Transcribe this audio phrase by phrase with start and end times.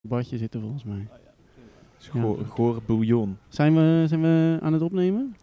[0.00, 1.08] badje zitten volgens mij.
[1.98, 2.44] Goor, Ja.
[2.44, 3.36] gore bouillon.
[3.48, 5.36] Zijn we, zijn we aan het opnemen?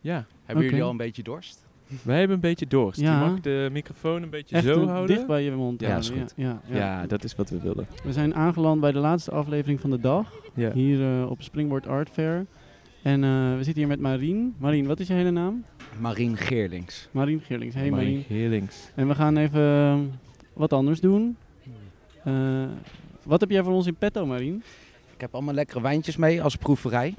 [0.00, 1.66] Ja, Hebben jullie al een beetje dorst?
[2.02, 3.00] wij hebben een beetje dorst.
[3.00, 3.24] Ja.
[3.24, 5.16] Je mag de microfoon een beetje Echt zo eh, houden.
[5.16, 6.12] dicht bij je mond Ja, houden.
[6.14, 6.32] is goed.
[6.36, 7.86] Ja, ja, Ja, dat is wat we willen.
[8.04, 10.32] We zijn aangeland bij de laatste aflevering van de dag.
[10.54, 10.72] Ja.
[10.72, 12.46] Hier eh, op Springboard Art Fair.
[13.02, 14.54] En eh, we zitten hier met Marien.
[14.58, 15.64] Marien, wat is je hele naam?
[16.00, 17.08] Marien Geerlings.
[17.10, 17.74] Marien Geerlings.
[17.74, 18.22] Hey Marien.
[18.22, 18.90] Geerlings.
[18.94, 20.12] En we gaan even
[20.52, 21.36] wat anders doen.
[23.28, 24.62] Wat heb jij voor ons in petto, Marien?
[25.14, 27.14] Ik heb allemaal lekkere wijntjes mee als proeverij.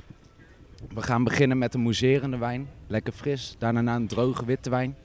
[0.94, 2.68] We gaan beginnen met een mousserende wijn.
[2.88, 3.56] Lekker fris.
[3.58, 4.96] Daarna een droge witte wijn.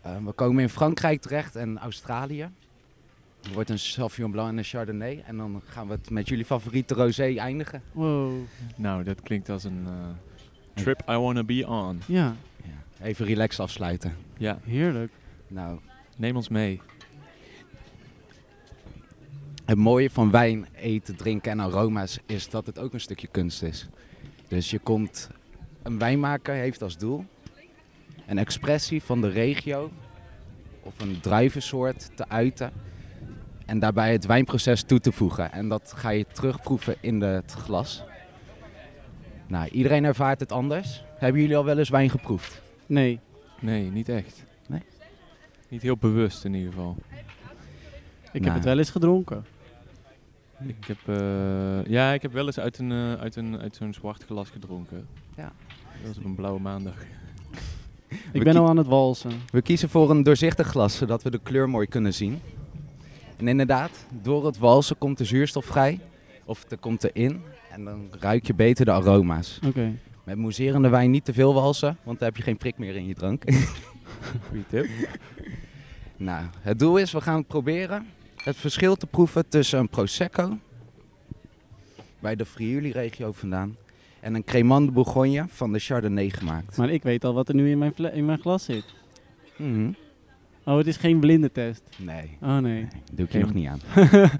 [0.00, 2.40] Eh, we komen in Frankrijk terecht en Australië.
[3.42, 5.22] Er wordt een Sauvignon Blanc en een Chardonnay.
[5.26, 7.82] En dan gaan we het met jullie favoriete rosé eindigen.
[7.92, 8.32] Wow.
[8.76, 9.92] Nou, dat klinkt als een eh,
[10.74, 12.00] trip I wanna be on.
[12.06, 14.16] Ja, Ja, even relaxed afsluiten.
[14.38, 15.12] Ja, heerlijk.
[15.48, 15.78] Nou,
[16.16, 16.80] neem ons mee.
[19.68, 23.62] Het mooie van wijn, eten, drinken en aroma's is dat het ook een stukje kunst
[23.62, 23.88] is.
[24.48, 25.30] Dus je komt,
[25.82, 27.24] een wijnmaker heeft als doel
[28.26, 29.90] een expressie van de regio
[30.82, 32.72] of een druivensoort te uiten
[33.66, 35.52] en daarbij het wijnproces toe te voegen.
[35.52, 38.02] En dat ga je terugproeven in het glas.
[39.46, 41.04] Nou, iedereen ervaart het anders.
[41.18, 42.62] Hebben jullie al wel eens wijn geproefd?
[42.86, 43.20] Nee.
[43.60, 44.44] Nee, niet echt.
[44.68, 44.82] Nee?
[45.68, 46.96] Niet heel bewust in ieder geval.
[48.22, 48.54] Ik heb Nou.
[48.54, 49.44] het wel eens gedronken.
[50.66, 53.94] Ik heb, eh, ja, ik heb wel eens uit, een, eh, uit, een, uit zo'n
[53.94, 55.06] zwart glas gedronken.
[55.36, 55.52] Ja.
[55.98, 56.94] Dat was op een blauwe maandag.
[58.08, 59.30] Ik We ben al aan het walsen.
[59.50, 62.40] We kiezen voor een doorzichtig glas, zodat we de kleur mooi kunnen zien.
[63.36, 66.00] En inderdaad, door het walsen komt de zuurstof vrij.
[66.44, 67.42] Of er komt erin.
[67.72, 69.58] En dan ruik je beter de aroma's.
[69.66, 69.92] Oké.
[70.24, 73.06] Met mousserende wijn niet te veel walsen, want dan heb je geen prik meer in
[73.06, 73.42] je drank.
[74.48, 74.86] Goeie tip.
[76.16, 78.06] nou, het doel is, we gaan proberen
[78.48, 80.58] het verschil te proeven tussen een Prosecco,
[82.18, 83.76] bij de Friuli-regio vandaan,
[84.20, 86.76] en een Crémant de Bourgogne van de Chardonnay gemaakt.
[86.76, 88.84] Maar ik weet al wat er nu in mijn, in mijn glas zit.
[89.56, 89.90] Mhm.
[90.64, 91.82] Oh, het is geen blinde test.
[91.96, 92.60] Nee, Oh nee.
[92.60, 93.80] nee, doe ik je nog niet aan.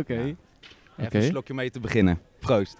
[0.00, 0.20] Oké.
[0.20, 1.04] Ja.
[1.04, 2.20] Even een slokje mee te beginnen.
[2.38, 2.76] Proost.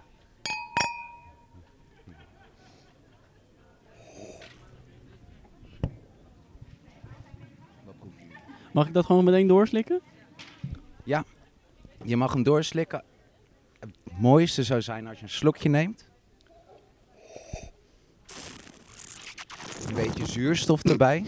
[8.73, 10.01] Mag ik dat gewoon meteen doorslikken?
[12.05, 13.03] Je mag hem doorslikken.
[13.81, 16.09] Het mooiste zou zijn als je een slokje neemt.
[19.89, 21.19] Een beetje zuurstof erbij.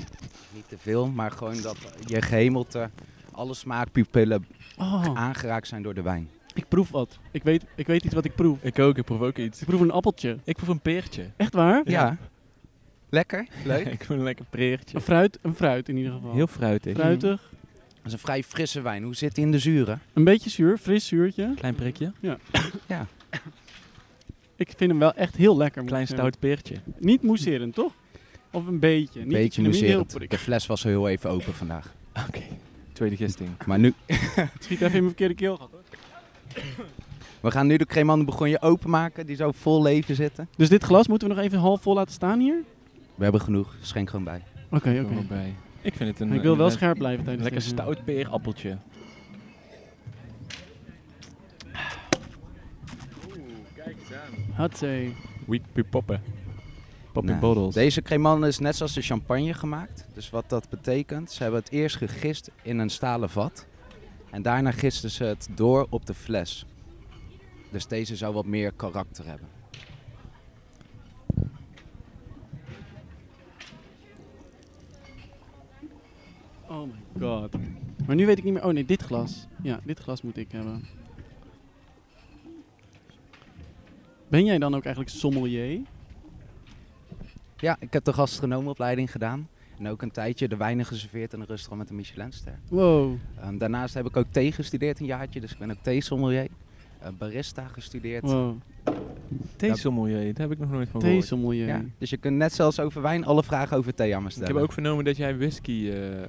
[0.54, 2.90] Niet te veel, maar gewoon dat je gehemelte,
[3.32, 4.46] alle smaakpupillen
[4.78, 6.30] Oh, aangeraakt zijn door de wijn.
[6.54, 7.18] ik proef wat.
[7.30, 8.58] Ik weet, ik weet iets wat ik proef.
[8.62, 9.60] Ik ook, ik proef ook iets.
[9.60, 10.38] Ik proef een appeltje.
[10.44, 11.30] Ik proef een peertje.
[11.36, 11.82] Echt waar?
[11.84, 12.16] Ja.
[13.08, 13.46] Lekker?
[13.64, 13.86] Leuk.
[13.92, 14.96] ik proef een lekker peertje.
[14.96, 16.32] Een fruit, een fruit in ieder geval.
[16.32, 16.94] Heel fruitig.
[16.94, 17.52] fruitig.
[18.06, 19.02] Dat is een vrij frisse wijn.
[19.02, 20.00] Hoe zit die in de zuren?
[20.12, 21.54] Een beetje zuur, fris zuurtje.
[21.54, 22.12] Klein prikje.
[22.20, 22.38] Ja.
[24.56, 25.84] Ik vind hem wel echt heel lekker.
[25.84, 26.76] Klein stout peertje.
[26.98, 27.92] Niet mousserend, toch?
[28.50, 29.18] Of een beetje.
[29.20, 30.30] Niet, ik Beetje mousserend.
[30.30, 31.94] De fles was heel even open vandaag.
[32.28, 32.42] Oké.
[32.92, 33.50] Tweede gisting.
[33.66, 35.82] Maar nu, Het schiet even in mijn verkeerde keel gehad hoor.
[37.40, 39.26] we gaan nu de Cremant de Bourgogne openmaken.
[39.26, 40.48] Die zou vol leven zitten.
[40.56, 42.62] Dus dit glas moeten we nog even half vol laten staan hier?
[43.14, 43.76] We hebben genoeg.
[43.80, 44.42] Schenk gewoon bij.
[44.70, 45.04] Oké, oké.
[45.04, 45.54] Kom erbij.
[45.86, 48.04] Ik vind het een, Maar ik wil een wel scherp blijven tijdens lekker deze- stout
[48.04, 48.78] peerappeltje.
[54.52, 55.14] Hatzee.
[55.46, 56.22] We we poppen.
[57.12, 57.74] Popping Nou, bottles.
[57.74, 60.06] Deze Cremant is net zoals de champagne gemaakt.
[60.14, 63.66] Dus wat dat betekent, ze hebben het eerst gegist in een stalen vat.
[64.30, 66.66] En daarna gisten ze het door op de fles.
[67.70, 69.48] Dus deze zou wat meer karakter hebben.
[76.68, 77.56] Oh my god.
[78.06, 78.64] Maar nu weet ik niet meer.
[78.64, 79.46] Oh nee, dit glas.
[79.62, 80.84] Ja, dit glas moet ik hebben.
[84.28, 85.80] Ben jij dan ook eigenlijk sommelier?
[87.56, 89.48] Ja, ik heb de gastronoomopleiding gedaan.
[89.78, 92.58] En ook een tijdje de wijnen geserveerd in een restaurant met een Michelinster.
[92.68, 93.14] Wow.
[93.40, 95.40] Ehm, daarnaast heb ik ook thee gestudeerd een jaartje.
[95.40, 96.40] Dus ik ben ook thee-sommelier.
[96.42, 96.48] Eh,
[97.18, 98.22] barista gestudeerd.
[98.22, 98.56] Wow.
[99.56, 101.20] Theesommelier, daar heb ik nog nooit van gehoord.
[101.20, 101.66] Theesommelier.
[101.66, 104.34] Ja, dus je kunt net zoals over wijn alle vragen over thee aan me Ik
[104.34, 104.54] stellen.
[104.54, 106.28] heb ook vernomen dat jij whisky eh, eh,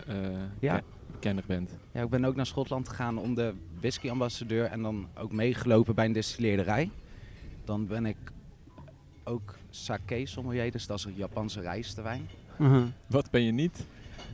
[0.59, 0.77] Ja.
[0.77, 0.83] ke-
[1.19, 1.71] kenner bent.
[1.91, 6.05] Ja, ik ben ook naar Schotland gegaan om de whisky-ambassadeur en dan ook meegelopen bij
[6.05, 6.89] een distilleerderij.
[7.65, 8.17] Dan ben ik
[9.23, 12.21] ook sake sommelier, dus dat is een Japanse rijstewijn.
[12.59, 12.83] Aha.
[13.07, 13.85] Wat ben je niet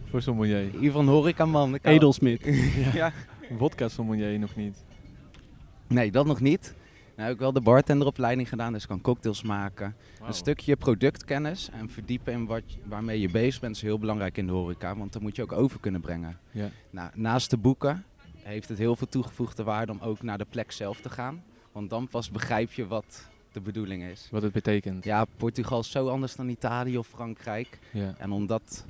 [0.10, 0.69] voor sommelier?
[0.80, 1.74] Hier van horecaman.
[1.75, 2.42] ik hou- Edelsmid.
[2.94, 3.12] ja.
[3.57, 4.78] Vodka sommelier nog niet.
[5.94, 6.74] Nee, dat nog niet.
[7.16, 9.95] Nou heb ik wel de bartenderopleiding gedaan, dus ik kan cocktails maken.
[10.22, 14.45] Een stukje productkennis en verdiepen in wat, waarmee je bezig bent is heel belangrijk in
[14.45, 16.38] de horeca, want dan moet je ook over kunnen brengen.
[16.51, 16.69] Ja.
[16.90, 18.06] Nou, naast de boeken
[18.44, 21.44] heeft het heel veel toegevoegde waarde om ook naar de plek zelf te gaan.
[21.72, 24.28] Want dan pas begrijp je wat de bedoeling is.
[24.31, 25.04] Wat het betekent.
[25.04, 27.80] Ja, Portugal is zo anders dan Italië of Frankrijk.
[27.92, 28.13] Ja.
[28.18, 28.86] En om dat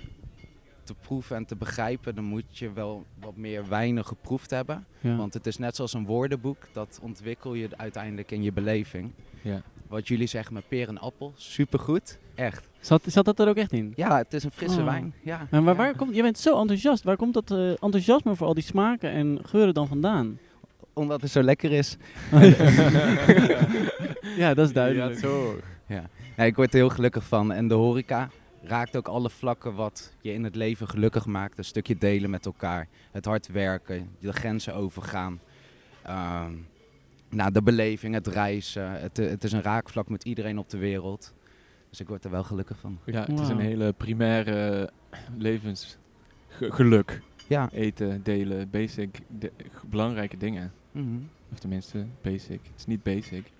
[0.83, 4.85] te proeven en te begrijpen, dan moet je wel wat meer wijnen geproefd hebben.
[4.99, 5.15] Ja.
[5.15, 9.11] Want het is net zoals een woordenboek, dat ontwikkel je uiteindelijk in je beleving.
[9.41, 9.61] Ja.
[9.87, 12.17] Wat jullie zeggen met peer en appel, supergoed.
[12.35, 12.67] Echt.
[12.79, 13.93] Zat, zat dat er ook echt in?
[13.95, 14.85] Ja, het is een frisse Oh.
[14.85, 15.13] wijn.
[15.23, 15.47] Ja.
[15.51, 15.91] En waar, Ja.
[15.93, 17.03] komt, je bent zo enthousiast.
[17.03, 20.39] Waar komt dat eh, enthousiasme voor al die smaken en geuren dan vandaan?
[20.93, 21.97] Omdat het zo lekker is.
[24.37, 25.13] ja, dat is duidelijk.
[25.13, 25.59] Ja, zo.
[26.37, 27.51] Ja, ik word er heel gelukkig van.
[27.51, 28.29] En de horeca
[28.63, 31.57] raakt ook alle vlakken wat je in het leven gelukkig maakt.
[31.57, 32.87] Een stukje delen met elkaar.
[33.11, 35.39] Het hard werken, de grenzen overgaan.
[36.01, 36.51] Ehm,
[37.29, 38.91] nou, de beleving, het reizen.
[38.91, 41.33] Het, eh, het is een raakvlak met iedereen op de wereld.
[41.89, 42.99] Dus ik word er wel gelukkig van.
[43.05, 44.89] Ja, het is een hele primaire
[45.37, 47.21] levensgeluk.
[47.47, 47.69] Ja.
[47.71, 49.51] Eten, delen, basic, de,
[49.85, 50.73] belangrijke dingen.
[50.91, 51.17] Mhm.
[51.51, 52.59] Of tenminste, basic.
[52.63, 53.51] Het is niet basic.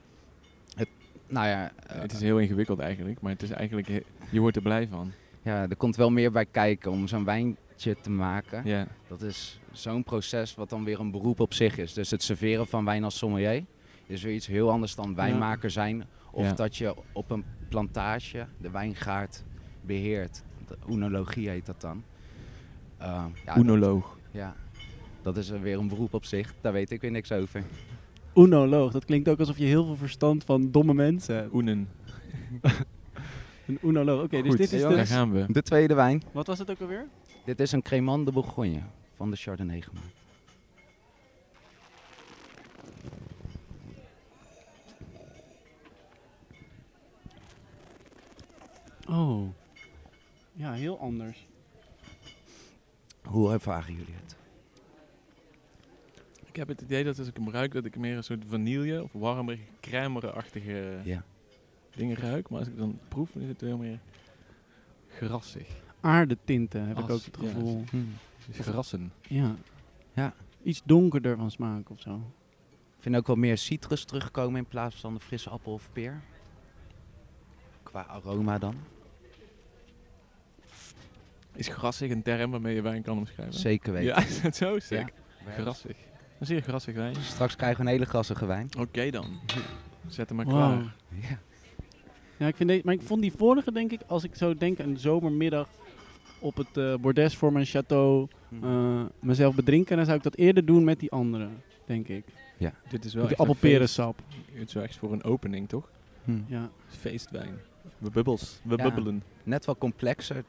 [1.34, 4.56] Nou ja, eh, het is heel ingewikkeld eigenlijk, maar het is eigenlijk, he- je wordt
[4.56, 5.12] er blij van.
[5.42, 8.62] ja, er komt wel meer bij kijken om zo'n wijntje te maken.
[8.66, 11.94] Ja, Dat is zo'n proces wat dan weer een beroep op zich is.
[11.94, 13.66] Dus het serveren van wijn als sommelier
[14.06, 16.04] is weer iets heel anders dan wijnmaker zijn.
[16.32, 16.54] Of Ja.
[16.54, 19.44] dat je op een plantage de wijngaard
[19.82, 20.44] beheert.
[20.90, 22.04] Oenologie heet dat dan.
[23.02, 24.08] Uh, ja, oenoloog.
[24.10, 24.56] Dat, ja,
[25.22, 26.54] dat is weer een beroep op zich.
[26.62, 27.64] Daar weet ik weer niks over.
[28.36, 31.54] Oenoloog, dat klinkt ook alsof je heel veel verstand van domme mensen hebt.
[31.54, 31.90] Oenen.
[33.68, 34.24] Een oenoloog.
[34.24, 35.06] Oké, dus dit is daar de...
[35.06, 35.46] gaan we.
[35.48, 36.24] De tweede wijn.
[36.32, 37.08] Wat was het ook alweer?
[37.46, 38.82] Dit is een Crémant de Bourgogne
[39.16, 40.22] van de Chardonnay gemaakt.
[49.08, 49.50] Oh.
[50.54, 51.48] Ja, heel anders.
[53.24, 54.36] Hoe ervaren jullie het?
[56.54, 59.04] Ik heb het idee dat als ik hem ruik, dat ik meer een soort vanille
[59.04, 61.24] of warmere, crèmere-achtige Ja.
[61.96, 62.50] dingen ruik.
[62.50, 64.00] Maar als ik dan proef, dan is het veel meer
[65.08, 65.68] grassig.
[66.02, 67.48] Aardetinten heb ik ook het ja.
[67.48, 67.84] gevoel.
[68.48, 69.12] Dus grassen.
[69.22, 69.56] Ja.
[70.14, 70.34] Ja.
[70.64, 72.16] Iets donkerder van smaak of zo.
[72.70, 76.22] Ik vind ook wel meer citrus terugkomen in plaats van de frisse appel of peer.
[77.84, 78.76] Qua aroma dan.
[81.56, 83.54] Is grassig een term waarmee je wijn kan omschrijven?
[83.60, 84.08] Zeker weten.
[84.08, 84.80] Ja, is dat zo?
[84.80, 85.14] Sick.
[85.46, 85.52] Ja.
[85.52, 86.12] Grassig.
[86.44, 87.16] Een zeer grassig wijn.
[87.16, 88.70] Straks krijgen we een hele grassige wijn.
[88.80, 89.26] Oké dan.
[90.08, 90.96] Zet hem maar klaar.
[91.10, 91.40] Ja.
[92.38, 94.80] Ja, ik vind deze, maar ik vond die vorige, denk ik, als ik zo denk,
[94.80, 95.68] een zomermiddag
[96.40, 98.64] op het eh bordes voor mijn château Hm.
[98.64, 101.48] eh, mezelf bedrinken, dan zou ik dat eerder doen met die andere,
[101.86, 102.24] denk ik.
[102.90, 104.20] Dit is wel Met die appelperensap.
[104.54, 105.90] Het is wel echt voor een opening, toch?
[106.24, 106.32] Hm.
[106.46, 106.70] Ja.
[106.88, 107.56] Feestwijn.
[107.98, 108.60] We bubbels.
[108.64, 108.84] We Ja.
[108.84, 109.24] bubbelen.
[109.44, 110.44] Net wat complexer.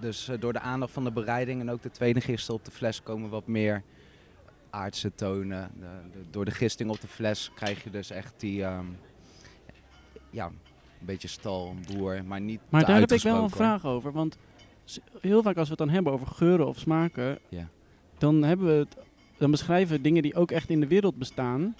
[0.00, 2.70] Dus eh, door de aandacht van de bereiding en ook de tweede gistel op de
[2.70, 3.82] fles komen wat meer
[4.70, 5.70] aardse tonen.
[5.80, 8.84] De, de- door de gisting op de fles krijg je dus echt die, ehm,
[10.30, 14.12] ja, een beetje stal, boer, maar niet Maar daar heb ik wel een vraag over.
[14.12, 14.38] Want
[15.20, 17.68] heel vaak als we het dan hebben over geuren of smaken, Ja.
[18.18, 18.96] dan hebben we het.
[19.36, 21.76] Dan beschrijven we dingen die ook echt in de wereld bestaan.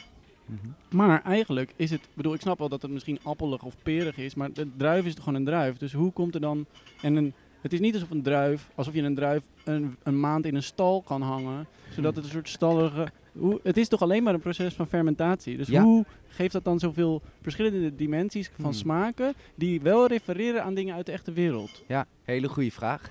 [0.47, 0.67] Mhm.
[0.97, 4.35] Maar eigenlijk is het, bedoel, ik snap wel dat het misschien appelig of perig is,
[4.35, 5.77] maar de druif is toch gewoon een druif.
[5.77, 6.67] Dus hoe komt er dan,
[7.03, 10.47] en een, het is niet alsof een druif, alsof je een druif een, een maand
[10.47, 14.23] in een stal kan hangen, zodat het een soort stallige, hoe, het is toch alleen
[14.23, 15.57] maar een proces van fermentatie.
[15.57, 15.83] Dus Ja.
[15.83, 18.73] hoe geeft dat dan zoveel verschillende dimensies van Hmm.
[18.73, 21.83] smaken, die wel refereren aan dingen uit de echte wereld?
[21.87, 23.11] Ja, hele goede vraag.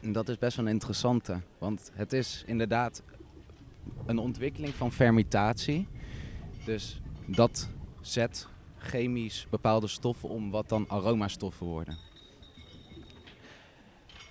[0.00, 3.02] En dat is best wel een interessante, want het is inderdaad
[4.06, 5.86] een ontwikkeling van fermentatie.
[6.64, 7.68] Dus dat
[8.00, 8.46] zet
[8.78, 11.96] chemisch bepaalde stoffen om wat dan aromastoffen worden.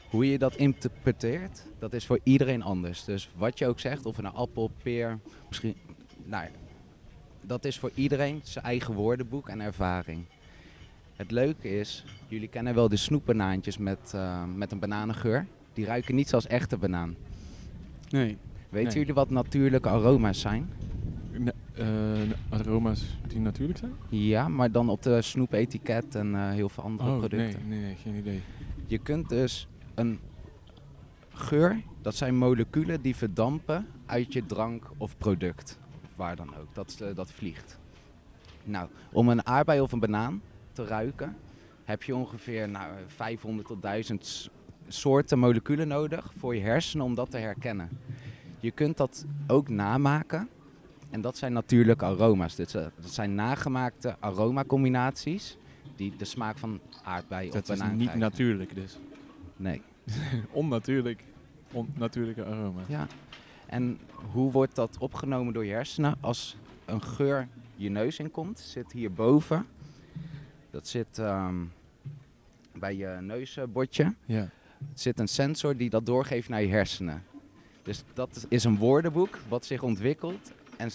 [0.09, 3.03] Hoe je dat interpreteert, dat is voor iedereen anders.
[3.03, 5.75] Dus wat je ook zegt, of een appel, peer, misschien,
[6.25, 6.47] nou,
[7.41, 10.25] dat is voor iedereen zijn eigen woordenboek en ervaring.
[11.15, 15.45] Het leuke is, jullie kennen wel de snoepbanaantjes met, eh, met een bananengeur.
[15.73, 17.15] Die ruiken niet zoals echte banaan.
[18.09, 18.37] Nee.
[18.69, 18.97] Weten Nee.
[18.99, 20.69] jullie wat natuurlijke aroma's zijn?
[21.73, 21.85] Eh,
[22.49, 23.91] aroma's die natuurlijk zijn?
[24.09, 27.59] Ja, maar dan op de snoepetiket en eh, heel veel andere Oh, producten.
[27.67, 28.41] nee, nee, nee, geen idee.
[28.87, 30.19] Je kunt dus een
[31.33, 35.79] geur, dat zijn moleculen die verdampen uit je drank of product.
[36.15, 37.79] Waar dan ook, dat, eh, dat vliegt.
[38.63, 41.35] Nou, om een aardbei of een banaan te ruiken,
[41.83, 44.49] heb je ongeveer nou, 500 tot 1000 s-
[44.87, 47.89] soorten moleculen nodig voor je hersenen om dat te herkennen.
[48.59, 50.49] Je kunt dat ook namaken.
[51.09, 52.55] En dat zijn natuurlijke aroma's.
[52.55, 55.57] Dit zijn- dat zijn nagemaakte aromacombinaties
[55.95, 58.19] die de smaak van aardbei Dat of is banaan niet krijgen.
[58.29, 58.97] natuurlijk dus.
[59.55, 59.81] Nee.
[60.51, 61.23] Onnatuurlijk.
[61.71, 62.81] Onnatuurlijke aroma.
[62.87, 63.07] Ja.
[63.65, 63.99] En
[64.31, 66.15] hoe wordt dat opgenomen door je hersenen?
[66.19, 69.65] Als een geur je neus inkomt, zit hierboven.
[70.71, 71.55] Dat zit ehm,
[72.73, 74.13] bij je neusbordje.
[74.25, 74.49] Ja.
[74.93, 77.23] Zit een sensor die dat doorgeeft naar je hersenen.
[77.83, 80.89] Dus dat is een woordenboek wat zich ontwikkelt en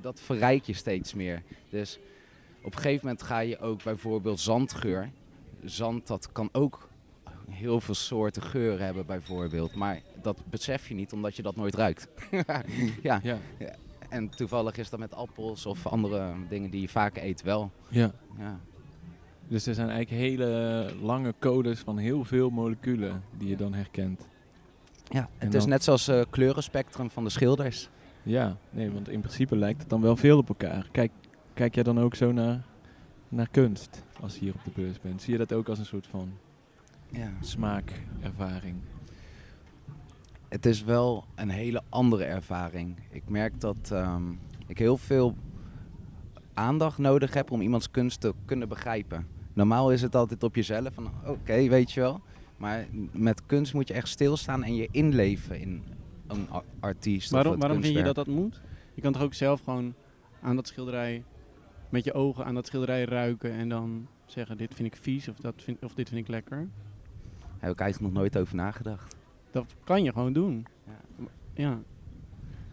[0.00, 1.42] dat verrijk je steeds meer.
[1.70, 1.98] Dus
[2.62, 5.10] op een gegeven moment ga je ook bijvoorbeeld zandgeur.
[5.64, 6.88] Zand dat kan ook
[7.52, 9.74] heel veel soorten geuren hebben bijvoorbeeld.
[9.74, 12.08] Maar dat besef je niet omdat je dat nooit ruikt.
[13.02, 13.38] ja, Ja.
[14.08, 17.70] en toevallig is dat met appels of andere dingen die je vaak eet wel.
[17.88, 18.12] ja.
[18.38, 18.60] Ja.
[19.48, 24.28] Dus er zijn eigenlijk hele lange codes van heel veel moleculen die je dan herkent.
[25.08, 27.88] Ja, En het is net zoals het kleurenspectrum van de schilders.
[28.22, 30.88] Ja, nee, want in principe lijkt het dan wel veel op elkaar.
[30.92, 31.10] Kijk,
[31.54, 32.64] kijk jij dan ook zo naar,
[33.28, 35.22] naar kunst als je hier op de beurs bent?
[35.22, 36.32] Zie je dat ook als een soort van
[37.12, 37.30] Ja.
[37.40, 38.76] smaakervaring?
[40.48, 42.98] Het is wel een hele andere ervaring.
[43.10, 44.22] Ik merk dat ehm,
[44.66, 45.36] ik heel veel
[46.54, 49.26] aandacht nodig heb om iemands kunst te kunnen begrijpen.
[49.52, 52.20] Normaal is het altijd op jezelf, van oké, weet je wel.
[52.56, 55.82] Maar met kunst moet je echt stilstaan en je inleven in
[56.26, 56.48] een
[56.80, 58.60] artiest Waarom, waarom vind je dat dat moet?
[58.94, 59.94] Je kan toch ook zelf gewoon
[60.40, 61.24] aan dat schilderij,
[61.88, 65.36] met je ogen aan dat schilderij ruiken en dan zeggen dit vind ik vies of,
[65.36, 66.68] dat vind, of dit vind ik lekker.
[67.62, 69.16] Daar heb ik eigenlijk nog nooit over nagedacht.
[69.50, 70.66] Dat kan je gewoon doen.
[70.86, 71.24] Ja.
[71.54, 71.78] Ja.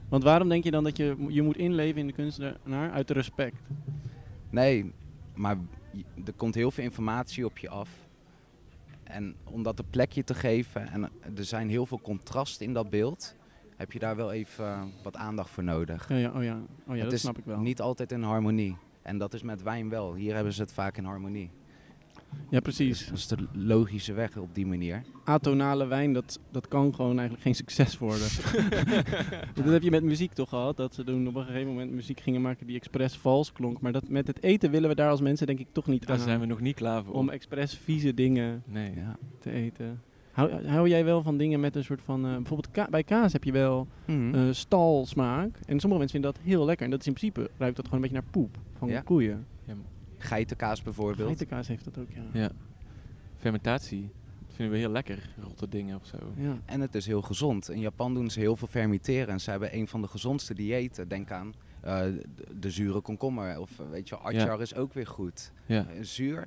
[0.10, 3.55] Want waarom denk je dan dat je je moet inleven in de kunstenaar uit respect?
[4.50, 4.93] Nee,
[5.36, 5.58] maar
[6.25, 7.89] er komt heel veel informatie op je af.
[9.03, 12.89] En om dat een plekje te geven, en er zijn heel veel contrasten in dat
[12.89, 13.36] beeld,
[13.75, 16.10] heb je daar wel even eh, wat aandacht voor nodig.
[16.10, 17.60] Ja, ja, oh ja, oh ja het dat snap ik wel.
[17.60, 18.77] niet altijd in harmonie.
[19.01, 20.13] En dat is met wijn wel.
[20.13, 21.51] Hier hebben ze het vaak in harmonie.
[22.50, 23.08] Ja, precies.
[23.08, 25.02] Dus dat is de logische weg op die manier.
[25.24, 28.28] Atonale wijn, dat, dat kan gewoon eigenlijk geen succes worden.
[29.56, 30.78] dat heb je met muziek toch gehad?
[30.78, 33.82] Dat ze toen op een gegeven moment muziek gingen maken die expres vals klonk.
[33.82, 36.18] Maar dat, met het eten willen we daar als mensen denk ik toch niet Daar
[36.18, 36.24] aan.
[36.24, 37.14] zijn we nog niet klaar voor.
[37.14, 38.92] Om expres vieze dingen nee.
[38.96, 39.18] Ja.
[39.40, 40.02] te eten.
[40.32, 42.26] Hou, hou jij wel van dingen met een soort van...
[42.26, 44.36] eh, bijvoorbeeld ka- bij kaas heb je wel Mhm.
[44.36, 45.60] eh, stalsmaak.
[45.66, 46.86] En sommige mensen vinden dat heel lekker.
[46.86, 49.02] En dat is in principe, ruikt dat gewoon een beetje naar poep van Ja.
[49.02, 49.46] koeien.
[50.20, 51.28] Geitenkaas bijvoorbeeld.
[51.28, 52.22] Geitenkaas heeft dat ook, ja.
[52.40, 52.52] Ja.
[53.38, 54.12] Fermentatie.
[54.48, 55.30] Dat vinden we heel lekker.
[55.42, 56.18] Rotte dingen of zo.
[56.36, 56.58] ja.
[56.66, 57.70] En het is heel gezond.
[57.70, 59.28] In Japan doen ze heel veel fermenteren.
[59.28, 61.08] En ze hebben een van de gezondste diëten.
[61.08, 63.60] Denk aan eh, de, de zure komkommer.
[63.60, 65.52] Of eh, weet je, achar is ook weer goed.
[65.66, 65.88] Ja.
[65.88, 66.44] Eh, zuur,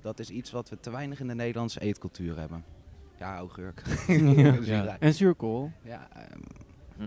[0.00, 2.64] dat is iets wat we te weinig in de Nederlandse eetcultuur hebben.
[3.18, 3.82] Ja, augurk.
[4.64, 4.98] Ja.
[4.98, 5.72] En zuurkool?
[5.82, 6.40] Ja, ehm,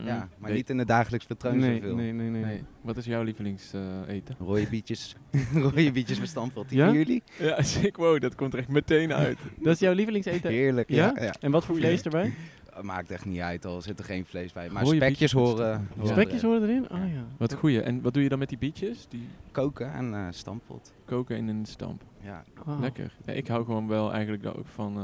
[0.01, 0.05] Mm.
[0.07, 0.57] ja, maar Nee.
[0.57, 1.95] niet in het dagelijks patroon Nee, zoveel.
[1.95, 2.43] nee, nee, nee.
[2.43, 2.63] Nee.
[2.81, 4.07] Wat is jouw lievelingseten?
[4.07, 4.35] eten?
[4.39, 5.15] Rode bietjes,
[5.53, 6.69] rode bietjes met stampot.
[6.69, 6.85] Die Ja?
[6.85, 7.23] van jullie?
[7.39, 9.37] ja, ik wow, dat komt er echt meteen uit.
[9.63, 10.51] Dat is jouw lievelingseten?
[10.51, 11.11] Heerlijk, Ja?
[11.15, 11.23] ja.
[11.23, 11.33] ja.
[11.39, 12.33] En wat voor vlees erbij?
[12.81, 14.69] Maakt echt niet uit, al zit er geen vlees bij.
[14.69, 16.53] Maar spekjes horen, horen Spekjes erin.
[16.53, 16.91] horen erin?
[16.91, 17.25] Oh ja.
[17.37, 17.81] Wat goeie.
[17.81, 19.05] En wat doe je dan met die bietjes?
[19.09, 20.93] Die Koken en eh, stampot.
[21.05, 22.03] koken in een stamp.
[22.21, 22.43] Ja.
[22.79, 23.15] Lekker.
[23.25, 25.03] Ja, ik hou gewoon wel eigenlijk ook van eh,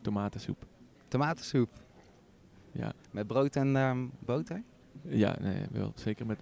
[0.00, 0.64] tomatensoep.
[1.08, 1.68] Tomatensoep.
[2.76, 2.92] Ja.
[3.10, 4.62] Met brood en ehm, boter?
[5.02, 5.92] Ja, nee, wel.
[5.94, 6.38] Zeker met,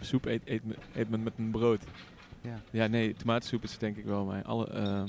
[0.00, 0.62] soep eet, eet,
[0.94, 1.84] eet men met een brood.
[2.40, 2.60] Ja.
[2.70, 4.66] Ja, nee, tomatensoep is denk ik wel mijn alle...
[4.68, 5.08] ehm,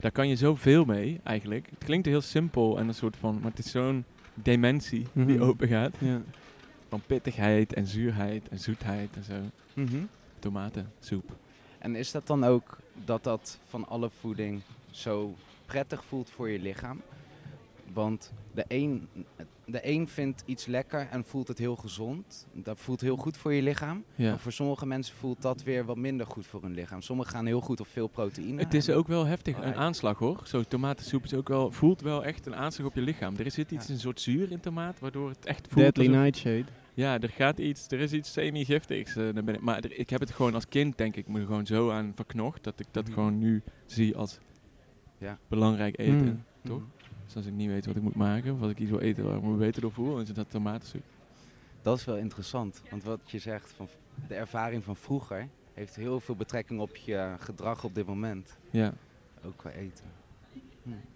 [0.00, 1.66] daar kan je zoveel mee, eigenlijk.
[1.70, 3.34] Het klinkt heel simpel en een soort van...
[3.40, 4.04] Maar het is zo'n
[4.34, 5.42] dimensie die Mhm.
[5.42, 5.94] open gaat.
[5.98, 6.20] Ja.
[6.88, 9.34] Van pittigheid en zuurheid en zoetheid en zo.
[9.74, 10.02] Mhm.
[10.38, 11.36] Tomatensoep.
[11.78, 15.34] En is dat dan ook dat dat van alle voeding zo
[15.66, 17.00] prettig voelt voor je lichaam?
[17.92, 19.08] Want de een,
[19.64, 22.46] de een vindt iets lekker en voelt het heel gezond.
[22.52, 24.04] Dat voelt heel goed voor je lichaam.
[24.14, 24.28] Ja.
[24.30, 27.00] Maar voor sommige mensen voelt dat weer wat minder goed voor hun lichaam.
[27.02, 28.62] Sommigen gaan heel goed op veel proteïne.
[28.62, 30.40] Het is ook wel heftig, Oh, een aanslag hoor.
[30.44, 33.36] Zo tomatensoep is ook wel, voelt wel echt een aanslag op je lichaam.
[33.36, 33.92] Er zit iets, Ja.
[33.94, 36.64] een soort zuur in tomaat, waardoor het echt voelt Deadly alsof- Nightshade.
[36.94, 39.16] Ja, er gaat iets, er is iets semi-giftigs.
[39.16, 41.40] eh, daar ben ik, maar er- ik heb het gewoon als kind, denk ik, me
[41.44, 43.12] gewoon zo aan verknocht dat ik dat Mhm.
[43.12, 44.38] gewoon nu zie als
[45.18, 45.38] Ja.
[45.48, 46.14] belangrijk eten.
[46.24, 46.44] Mm.
[46.64, 46.78] toch?
[46.78, 46.88] Mhm.
[47.30, 49.24] Dus als ik niet weet wat ik moet maken of als ik iets wil eten
[49.24, 51.02] waar ik me beter door voel, dan is dat tomatensoep.
[51.82, 52.82] Dat is wel interessant.
[52.90, 53.88] Want wat je zegt, van
[54.28, 58.56] de ervaring van vroeger heeft heel veel betrekking op je gedrag op dit moment.
[58.70, 58.92] Ja,
[59.44, 60.04] Ook qua eten.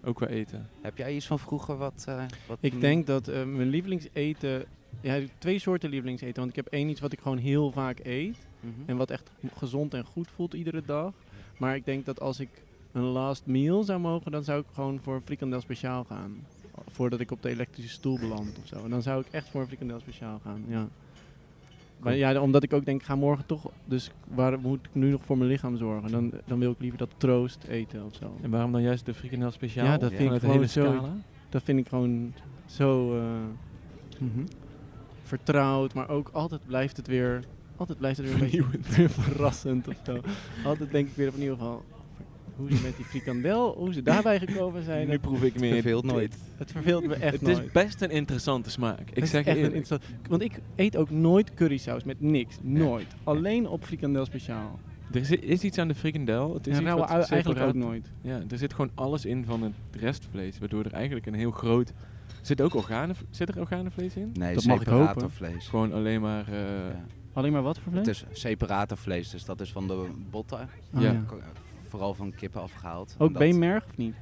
[0.03, 0.69] ook wel eten.
[0.81, 2.05] Heb jij iets van vroeger wat...
[2.07, 4.65] eh, wat Ik denk dat eh, mijn lievelingseten...
[5.01, 6.35] Ja, ik heb twee soorten lievelingseten.
[6.35, 8.37] Want ik heb één iets wat ik gewoon heel vaak eet.
[8.59, 8.71] Mhm.
[8.85, 11.13] En wat echt gezond en goed voelt iedere dag.
[11.57, 12.49] Maar ik denk dat als ik
[12.95, 16.35] een last meal zou mogen, dan zou ik gewoon voor een frikandel speciaal gaan.
[16.87, 18.83] Voordat ik op de elektrische stoel beland of zo.
[18.83, 20.87] En dan zou ik echt voor een frikandel speciaal gaan, ja.
[21.99, 23.69] Maar ja, omdat ik ook denk, ik ga morgen toch...
[23.85, 26.11] Dus waar moet ik nu nog voor mijn lichaam zorgen?
[26.11, 28.37] Dan, dan wil ik liever dat troost eten of zo.
[28.41, 29.85] En waarom dan juist de frikandel speciaal?
[29.85, 31.07] Ja, dat vind ik gewoon zo-?
[31.49, 32.33] Dat vind ik gewoon
[32.65, 33.17] zo...
[33.17, 33.23] eh,
[34.19, 34.45] Mhm.
[35.23, 37.43] vertrouwd, maar ook altijd blijft het weer,
[37.77, 38.95] altijd blijft het weer een beetje Vernieuwend.
[38.95, 40.19] weer verrassend of zo.
[40.65, 41.81] Altijd denk ik weer opnieuw van
[42.55, 45.05] hoe ze met die frikandel, hoe ze daarbij gekomen zijn.
[45.05, 45.73] nu Het, proef ik meer.
[45.73, 46.11] Verveelt dit.
[46.11, 46.37] nooit.
[46.57, 47.57] het verveelt me echt Het nooit.
[47.57, 48.99] is best een interessante smaak.
[48.99, 52.57] Ik Het zeg echt je een Want ik eet ook nooit currysaus met niks.
[52.61, 53.07] Nooit.
[53.23, 54.79] Alleen op frikandel speciaal.
[55.11, 56.53] Er is, is iets aan de frikandel.
[56.53, 58.11] Het is En iets wat eigenlijk ook nooit.
[58.21, 61.93] Ja, er zit gewoon alles in van het restvlees, waardoor er eigenlijk een heel groot...
[62.41, 64.29] Zit ook organen, zit er organenvlees in?
[64.33, 65.31] Nee, Dat mag ik hopen.
[65.31, 65.67] vlees.
[65.67, 66.47] Gewoon alleen maar...
[66.47, 66.53] eh,
[66.89, 67.05] Ja.
[67.33, 68.05] Alleen maar wat voor vlees?
[68.21, 70.69] Het is separator vlees, dus dat is van de botten.
[70.95, 71.11] Oh, ja.
[71.11, 71.23] ja.
[71.95, 73.15] Vooral van kippen afgehaald.
[73.17, 74.15] Ook Omdat- beenmerg of niet?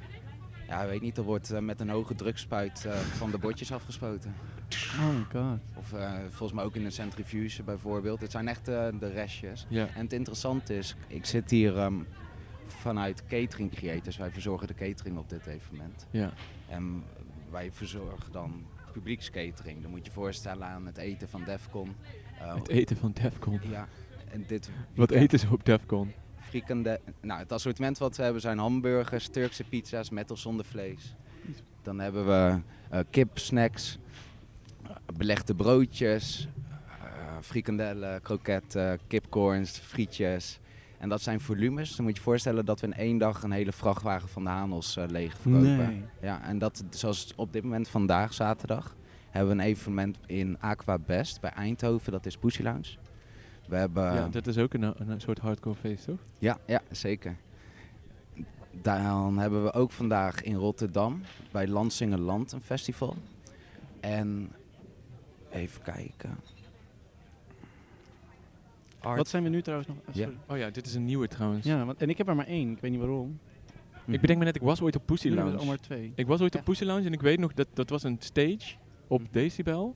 [0.68, 4.34] Ja, weet niet, er wordt eh, met een hoge drukspuit eh, van de botjes afgespoten.
[5.00, 5.60] Oh my god.
[5.76, 8.22] Of eh, volgens mij ook in een centrifuge bijvoorbeeld.
[8.22, 9.66] Het zijn echt de restjes.
[9.70, 9.88] ja.
[9.96, 11.94] En het interessante is, ik zit hier ehm,
[12.68, 14.18] vanuit Catering Creators.
[14.18, 16.08] Wij verzorgen de catering op dit evenement.
[16.12, 16.32] ja.
[16.68, 17.04] En
[17.52, 19.82] wij verzorgen dan publiekscatering.
[19.82, 21.96] Dan moet je je voorstellen aan het eten van Defcon.
[22.34, 23.60] Het eten van Defcon.
[23.70, 23.88] Ja,
[24.32, 26.12] en dit Wat eten ze op Defcon?
[27.22, 31.16] Nou, het assortiment wat we hebben zijn hamburgers, Turkse pizza's met of zonder vlees.
[31.82, 33.98] Dan hebben we eh kip, snacks,
[34.84, 36.48] eh, belegde broodjes,
[36.88, 37.06] eh,
[37.42, 40.60] frikandellen, kroketten, kipcorns, frietjes.
[40.98, 41.96] En dat zijn volumes.
[41.96, 44.50] Dan moet je je voorstellen dat we in één dag een hele vrachtwagen van de
[44.50, 45.78] Hanels leeg verkopen.
[45.78, 46.04] Nee.
[46.22, 48.96] Ja, en dat, zoals op dit moment vandaag, zaterdag,
[49.30, 52.12] hebben we een evenement in Aqua Best bij Eindhoven.
[52.12, 52.98] Dat is Pussy Lounge.
[53.68, 54.04] We hebben...
[54.14, 56.20] ja, dat is ook een, een soort hardcore feest, toch?
[56.40, 57.36] Ja, ja, zeker.
[58.82, 63.16] Dan hebben we ook vandaag in Rotterdam bij Lansingerland een festival.
[64.00, 64.52] En
[65.52, 66.38] even kijken.
[69.00, 69.18] Art.
[69.18, 69.98] Wat zijn we nu trouwens nog?
[70.12, 70.30] Ja.
[70.48, 71.66] Oh ja, dit is een nieuwe trouwens.
[71.66, 72.72] Ja, want, en ik heb er maar één.
[72.72, 73.40] Ik weet niet waarom.
[74.06, 75.58] Ik bedenk me net, ik was ooit op Pussy Lounge.
[75.58, 76.12] al maar twee.
[76.16, 76.60] Ik was ooit Ja.
[76.60, 78.76] op Pussy Lounge en ik weet nog dat dat was een stage
[79.08, 79.22] op.
[79.32, 79.96] Decibel.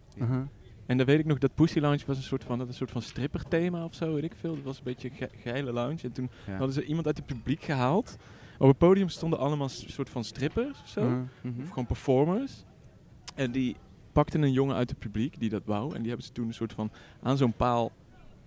[0.88, 2.91] En dan weet ik nog dat Pussy Lounge was een soort van, dat een soort
[2.91, 4.56] van stripperthema of zo, weet ik veel.
[4.56, 6.00] Dat was een beetje een ge- geile lounge.
[6.03, 6.51] En toen Ja.
[6.51, 8.16] hadden ze iemand uit het publiek gehaald.
[8.57, 11.01] Op het podium stonden allemaal soort van strippers of zo.
[11.01, 11.24] Aha.
[11.42, 11.61] Mhm.
[11.61, 12.64] Of gewoon performers.
[13.35, 13.75] En die
[14.11, 15.94] pakten een jongen uit het publiek die dat wou.
[15.96, 17.92] En die hebben ze toen een soort van aan zo'n paal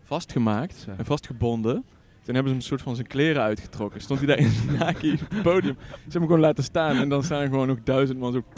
[0.02, 1.84] vastgemaakt en vastgebonden.
[2.22, 4.00] Toen hebben ze hem een soort van zijn kleren uitgetrokken.
[4.00, 5.76] Stond hij daar in zijn naki op het podium.
[5.80, 6.96] Ze hebben hem gewoon laten staan.
[6.96, 8.42] En dan staan er gewoon nog duizend man zo...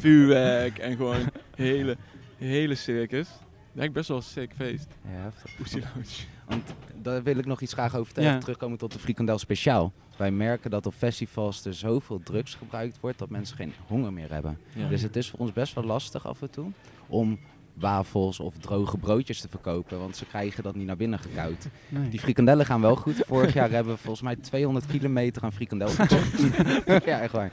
[0.00, 1.16] Vuurwerk en gewoon
[1.60, 1.96] hele,
[2.36, 3.28] hele circus.
[3.64, 4.86] Eigenlijk best wel een sick feest.
[5.04, 5.56] Ja, heftig.
[5.56, 6.26] Pussy Lounge.
[6.46, 8.22] Want daar wil ik nog iets graag over.
[8.22, 8.38] Ja.
[8.38, 9.92] Terugkomen tot de frikandel speciaal.
[10.16, 14.32] Wij merken dat op festivals er zoveel drugs gebruikt wordt dat mensen geen honger meer
[14.32, 14.58] hebben.
[14.74, 14.88] Ja.
[14.88, 16.70] Dus het is voor ons best wel lastig af en toe
[17.06, 17.38] om
[17.74, 21.68] wafels of droge broodjes te verkopen, want ze krijgen dat niet naar binnen gekoud.
[21.88, 22.08] Nee.
[22.08, 23.22] Die frikandellen gaan wel goed.
[23.26, 26.40] Vorig jaar hebben we volgens mij 200 kilometer aan frikandel verkocht.
[27.06, 27.50] ja, echt waar.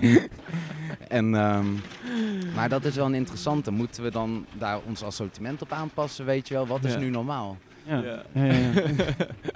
[1.09, 1.65] En, ehm,
[2.55, 3.71] maar dat is wel een interessante.
[3.71, 6.67] Moeten we dan daar ons assortiment op aanpassen, weet je wel?
[6.67, 6.99] Wat is Ja.
[6.99, 7.57] nu normaal?
[7.85, 8.01] Ja.
[8.03, 8.23] Ja.
[8.33, 9.15] Ja, ja, ja.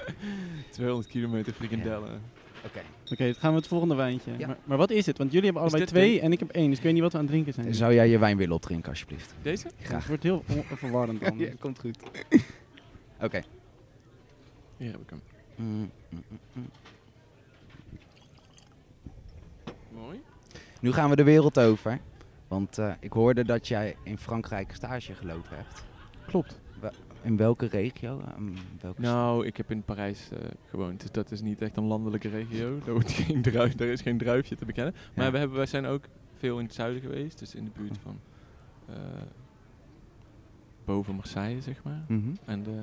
[0.71, 2.21] 200 kilometer frikandellen.
[2.65, 2.81] Oké.
[3.11, 4.31] Oké, dan gaan we het volgende wijntje.
[4.37, 4.47] Ja.
[4.47, 5.17] Maar, maar wat is het?
[5.17, 6.69] Want jullie hebben allebei twee en ik heb één.
[6.69, 7.75] Dus ik weet niet wat we aan het drinken zijn.
[7.75, 9.33] Zou jij je wijn willen opdrinken, alsjeblieft?
[9.41, 9.67] Deze?
[9.81, 10.43] Het wordt heel
[10.75, 11.39] verwarrend dan.
[11.59, 11.97] komt goed.
[13.25, 13.41] Oké.
[14.77, 15.21] Hier heb ik hem.
[15.55, 16.69] Mm, mm, mm, mm.
[19.93, 20.21] Mooi.
[20.82, 22.00] Nu gaan we de wereld over.
[22.48, 25.84] Want eh, ik hoorde dat jij in Frankrijk stage gelopen hebt.
[26.26, 26.60] Klopt.
[27.24, 28.22] In welke regio?
[28.28, 28.44] Ehm,
[28.82, 30.38] welke Nou, ik heb in Parijs eh,
[30.70, 32.80] gewoond, dus dat is niet echt een landelijke regio.
[32.86, 34.94] Daar, wordt geen druif, daar is geen druifje te bekennen.
[35.15, 35.32] Maar Ja.
[35.32, 36.04] we hebben, wij zijn ook
[36.38, 38.20] veel in het zuiden geweest, dus in de buurt van
[38.89, 38.96] eh,
[40.86, 42.04] boven Marseille, zeg maar.
[42.08, 42.30] Mhm.
[42.46, 42.82] En de,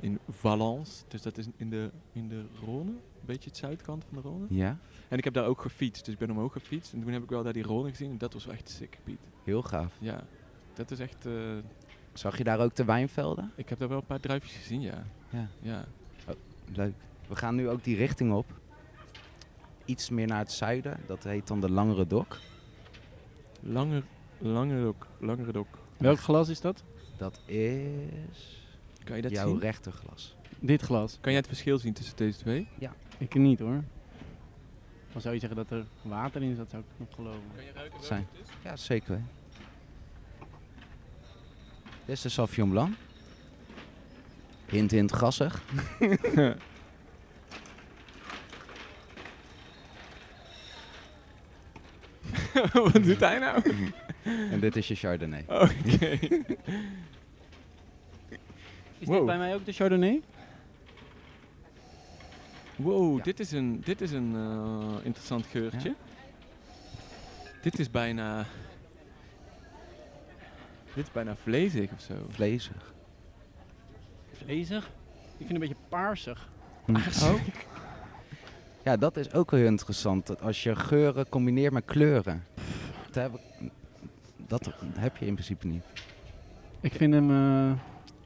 [0.00, 4.22] in Valence, dus dat is in de, in de Rhône, een beetje het zuidkant van
[4.22, 4.54] de Rhône.
[4.56, 6.92] Ja, En ik heb daar ook gefietst, dus ik ben omhoog gefietst.
[6.92, 8.98] En toen heb ik wel daar die Rhône gezien en dat was wel echt sick,
[9.04, 9.18] Piet.
[9.44, 9.92] heel gaaf.
[9.98, 10.24] Ja,
[10.74, 11.26] dat is echt...
[11.26, 11.32] eh,
[12.12, 13.52] Zag je daar ook de wijnvelden?
[13.56, 15.04] ik heb daar wel een paar druifjes gezien, ja.
[15.30, 15.48] Ja.
[15.60, 15.84] Ja.
[16.72, 16.94] Leuk.
[17.28, 18.46] We gaan nu ook die richting op.
[19.84, 21.00] Iets meer naar het zuiden.
[21.06, 22.38] Dat heet dan de Langere Dok.
[23.60, 24.02] Langer,
[24.38, 25.66] langere dok, langere dok.
[25.96, 26.84] Welk glas is dat?
[27.16, 28.57] Dat is
[29.08, 29.60] Kan je dat jouw zien?
[29.60, 30.36] rechterglas.
[30.58, 31.18] Dit glas.
[31.20, 32.68] Kan jij het verschil zien tussen deze twee?
[33.18, 33.84] Ik niet hoor.
[35.12, 37.40] Dan zou je zeggen dat er water in dat zou ik nog geloven.
[37.54, 38.26] Kan je ruiken Zijn.
[38.64, 39.14] Ja, zeker.
[39.14, 39.20] hè.
[42.04, 42.94] Dit is de Sauvignon Blanc.
[44.66, 45.62] Hint, hint, gassig.
[52.72, 53.62] Wat doet hij nou?
[54.50, 55.44] En dit is je Chardonnay.
[55.48, 56.18] Oké.
[58.98, 59.16] Is Wow.
[59.16, 60.22] dit bij mij ook de Chardonnay?
[62.76, 63.22] Wow, Ja.
[63.22, 65.94] dit is een, dit is een eh, interessant geurtje.
[67.62, 68.46] Dit is bijna...
[70.94, 72.14] Dit is bijna vlezig of zo.
[72.28, 72.92] Vlezig.
[74.32, 74.84] Vlezig?
[74.86, 76.48] Ik vind het een beetje paarsig.
[77.22, 77.34] Oh.
[78.82, 80.26] Ja, dat is ook wel heel interessant.
[80.26, 82.44] dat Als je geuren combineert met kleuren.
[83.10, 83.70] Dat heb, ik-
[84.36, 85.84] dat heb je in principe niet.
[86.80, 87.72] Ik vind hem eh,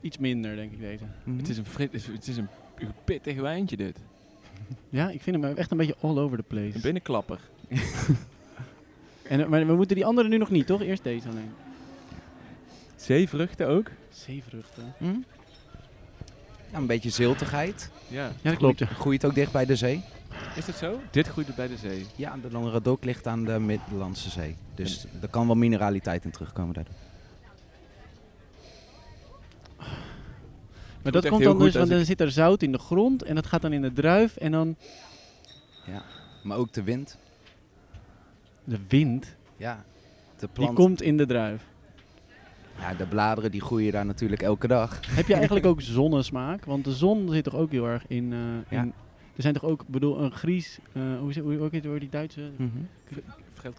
[0.02, 1.04] iets minder, denk ik, deze.
[1.36, 2.48] Het is een, frit, het is- een
[3.04, 3.98] pittig wijntje dit.
[4.88, 6.74] Ja, ik vind hem echt een beetje all over the place.
[6.74, 7.40] Een binnenklapper.
[9.22, 10.82] En, maar we moeten die andere nu nog niet, toch?
[10.82, 11.50] Eerst deze alleen.
[12.96, 13.90] Zeevruchten ook?
[14.10, 14.92] Zeevruchten.
[14.98, 15.04] Hm?
[16.72, 17.90] Ja, een beetje ziltigheid.
[18.08, 18.24] Ja.
[18.42, 18.78] Ja, dat klopt.
[18.78, 18.86] Ja.
[18.86, 20.02] Groeit ook dicht bij de zee.
[20.56, 21.00] Is dat zo?
[21.10, 22.06] Dit groeit bij de zee.
[22.16, 24.56] Ja, de Langeradok ligt aan de Middellandse Zee.
[24.74, 26.94] Dus er kan wel mineraliteit in terugkomen daardoor.
[31.02, 33.46] Maar dat komt dan dus, want dan zit er zout in de grond en dat
[33.46, 34.76] gaat dan in de druif en dan
[36.42, 37.18] Maar ook de wind.
[38.64, 39.84] de wind, Ja,
[40.38, 40.74] de die plant.
[40.74, 41.64] komt in de druif.
[42.78, 45.00] Ja, de bladeren die groeien daar natuurlijk elke dag.
[45.16, 46.64] Heb je eigenlijk ook zonnesmaak?
[46.64, 48.32] Want de zon zit toch ook heel erg in...
[48.32, 48.38] eh,
[48.78, 48.82] Ja.
[48.82, 48.92] in
[49.36, 52.50] er zijn toch ook, ik bedoel, een Gries, eh, hoe, hoe, hoe heet die Duitse?
[53.04, 53.74] Gries-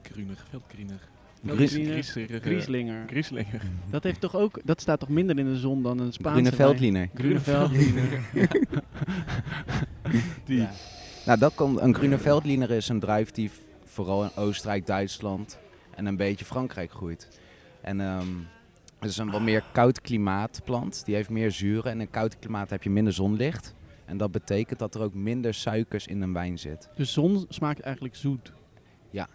[0.67, 0.99] Grieslinger.
[1.45, 3.03] Grieslinger.
[3.08, 3.62] Grieslinger.
[3.91, 6.56] Dat heeft toch ook, dat staat toch minder in de zon dan een Spaanse Groene
[6.56, 7.10] veldliner.
[7.13, 8.21] Groene veldliner.
[10.45, 10.58] Die.
[10.58, 10.71] Ja.
[11.25, 13.51] Nou, dat komt, een groene veldliner is een druif die
[13.84, 15.60] vooral in Oostenrijk, Duitsland
[15.95, 17.39] en een beetje Frankrijk groeit.
[17.82, 18.27] En ehm,
[18.99, 21.06] het is een wat meer koud klimaatplant.
[21.06, 23.73] Die heeft meer zuren en in koud klimaat heb je minder zonlicht.
[24.06, 26.89] En dat betekent dat er ook minder suikers in een wijn zit.
[26.95, 28.53] De zon smaakt eigenlijk zoet.
[29.10, 29.27] Ja.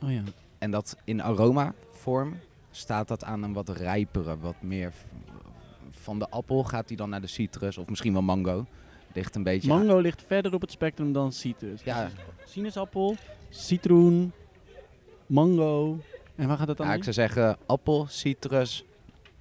[0.00, 0.22] Oh ja.
[0.64, 2.36] En dat in aromavorm
[2.70, 4.92] staat dat aan een wat rijpere, wat meer
[5.90, 8.66] van de appel gaat die dan naar de citrus of misschien wel mango.
[9.12, 11.82] Ligt een beetje aan- Mango ligt verder op het spectrum dan citrus.
[11.82, 12.08] Ja,
[12.44, 13.16] Sinaasappel,
[13.50, 14.32] citroen,
[15.26, 15.98] mango.
[16.36, 16.98] En waar gaat het dan Ja, in?
[16.98, 18.84] ik zou zeggen appel, citrus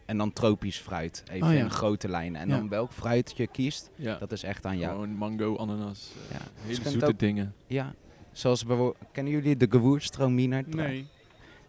[0.06, 1.24] en dan tropisch fruit.
[1.32, 1.60] Even Oh ja.
[1.60, 2.42] in grote lijnen.
[2.42, 2.56] En Ja.
[2.58, 4.18] dan welk fruit je kiest, Ja.
[4.18, 4.92] dat is echt aan jou.
[4.94, 6.12] Gewoon mango, ananas.
[6.30, 6.46] eh, Ja.
[6.68, 7.54] Hele zoete ook- dingen.
[7.68, 7.94] Ja.
[8.32, 10.64] Zoals bijvoorbeeld, kennen jullie de Gewürztraminer?
[10.68, 11.06] Nee.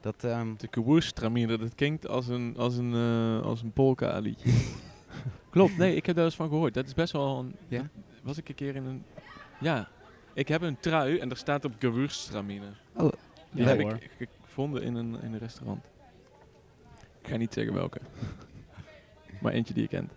[0.05, 4.51] Dat, ehm, De Gewürztraminer, dat klinkt als een, als een, eh, als een polka liedje.
[5.51, 6.75] Klopt, nee, ik heb daar eens van gehoord.
[6.75, 7.55] Dat is best wel een...
[7.69, 7.79] Ja?
[7.79, 7.89] dat-
[8.23, 9.05] Was ik een keer in een...
[9.61, 9.89] Ja,
[10.35, 12.81] ik heb een trui en daar staat op Gewürztraminer.
[12.97, 13.13] Oh,
[13.51, 13.99] Die Ja, heb hoor.
[14.19, 15.85] ik gevonden in een, in een restaurant.
[17.23, 18.01] Ik ga niet zeggen welke.
[19.43, 20.13] maar eentje die je kent.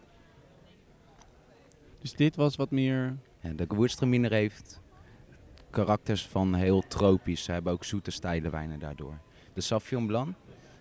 [2.00, 3.18] Dus dit was wat meer...
[3.40, 4.82] ja, de Gewürztraminer heeft
[5.70, 7.44] karakters van heel tropisch.
[7.44, 9.18] Ze hebben ook zoete stijle wijnen daardoor.
[9.58, 10.36] De Sauvignon Blanc,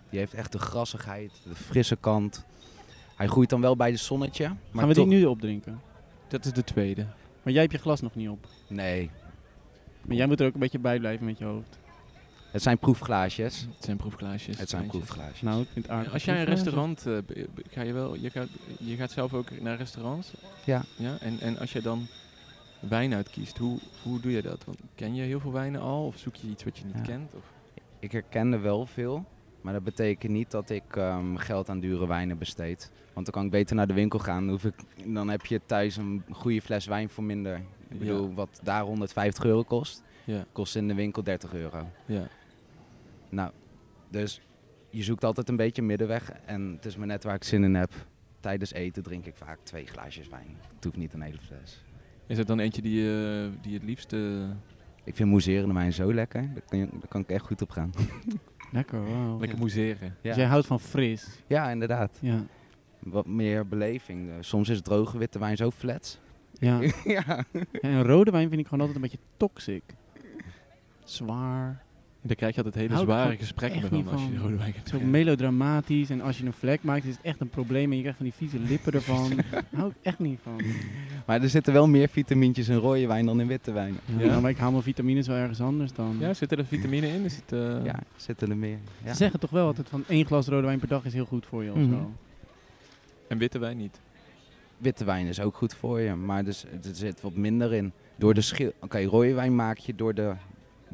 [0.09, 2.45] die heeft echt de grassigheid, de frisse kant.
[3.15, 4.47] Hij groeit dan wel bij de zonnetje.
[4.47, 5.07] Maar Gaan we toch...
[5.07, 5.81] die nu opdrinken?
[6.27, 7.05] Dat is de tweede.
[7.43, 8.47] Maar jij hebt je glas nog niet op.
[8.67, 9.09] Nee,
[10.01, 11.79] Maar jij moet er ook een beetje bij blijven met je hoofd.
[12.51, 13.59] het zijn proefglaasjes.
[13.75, 14.57] Het zijn proefglaasjes.
[14.57, 15.41] Het zijn proefglaasjes.
[15.41, 16.13] Nou, ik vind het aardig.
[16.13, 17.17] Als jij een restaurant, eh,
[17.69, 18.47] ga je wel, je gaat,
[18.79, 20.31] je gaat zelf ook naar restaurants.
[20.63, 20.83] Ja.
[20.95, 21.17] ja?
[21.19, 22.07] En, en als je dan
[22.79, 24.63] wijn uitkiest, hoe, hoe doe je dat?
[24.65, 27.01] Want ken je heel veel wijnen al of zoek je iets wat je niet Ja.
[27.01, 27.33] kent?
[27.33, 27.43] Of?
[27.99, 29.25] Ik herkende wel veel,
[29.61, 32.91] maar dat betekent niet dat ik ehm, geld aan dure wijnen besteed.
[33.13, 34.47] Want dan kan ik beter naar de winkel gaan.
[34.47, 37.61] Dan, ik, dan heb je thuis een goede fles wijn voor minder.
[37.89, 41.87] Ik bedoel, wat daar 150 euro kost, Ja, kost in de winkel 30 euro.
[42.05, 42.27] ja.
[43.29, 43.51] Nou,
[44.09, 44.41] dus
[44.89, 46.31] je zoekt altijd een beetje middenweg.
[46.45, 47.91] En het is maar net waar ik zin in heb.
[48.39, 50.57] Tijdens eten drink ik vaak twee glaasjes wijn.
[50.75, 51.83] Het hoeft niet een hele fles.
[52.27, 54.13] Is het dan eentje die, je die je het liefst...
[54.13, 54.19] eh,
[55.07, 56.41] Ik vind mousserende wijn zo lekker.
[56.53, 57.91] Daar kan, je- daar kan ik echt goed op gaan.
[58.71, 59.39] Lekker, wow.
[59.39, 60.15] lekker moezeren?
[60.21, 61.27] Dus jij houdt van fris.
[61.47, 62.17] ja inderdaad.
[62.21, 62.43] Ja.
[62.99, 64.29] Wat meer beleving.
[64.29, 66.19] Eh, Soms is droge witte wijn zo flats.
[66.53, 66.79] Ja.
[66.81, 66.91] ja.
[67.43, 67.45] Ja,
[67.81, 69.83] en rode wijn vind ik gewoon altijd een beetje toxic.
[71.03, 71.83] Zwaar.
[72.27, 74.41] Daar krijg je altijd hele zware gesprekken niet van als je van.
[74.41, 76.09] rode wijn gaat Zo melodramatisch.
[76.09, 77.89] En als je een vlek maakt, is het echt een probleem.
[77.89, 79.29] En je krijgt van die vieze lippen ervan.
[79.51, 80.61] Daar hou ik echt niet van.
[81.25, 83.97] Maar er zitten wel meer vitamintjes in rode wijn dan in witte wijn.
[84.17, 84.39] Ja, Ja?
[84.39, 86.15] Maar ik haal mijn vitamines wel ergens anders dan.
[86.19, 87.23] Ja, zitten er vitamine in?
[87.23, 88.77] Is het, eh, Ja, zitten er meer.
[89.03, 89.09] Ja.
[89.11, 91.45] Ze zeggen toch wel altijd van één glas rode wijn per dag is heel goed
[91.45, 92.11] voor je of zo.
[93.27, 93.99] En witte wijn niet?
[94.77, 97.91] Witte wijn is ook goed voor je, maar dus, er zit wat minder in.
[98.15, 98.71] Door de schil.
[98.79, 100.33] Oké, rode wijn maak je door de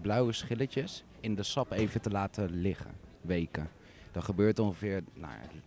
[0.02, 3.69] blauwe schilletjes in de sap even te laten liggen, weken.
[4.12, 5.59] Dat gebeurt ongeveer, nou, ja,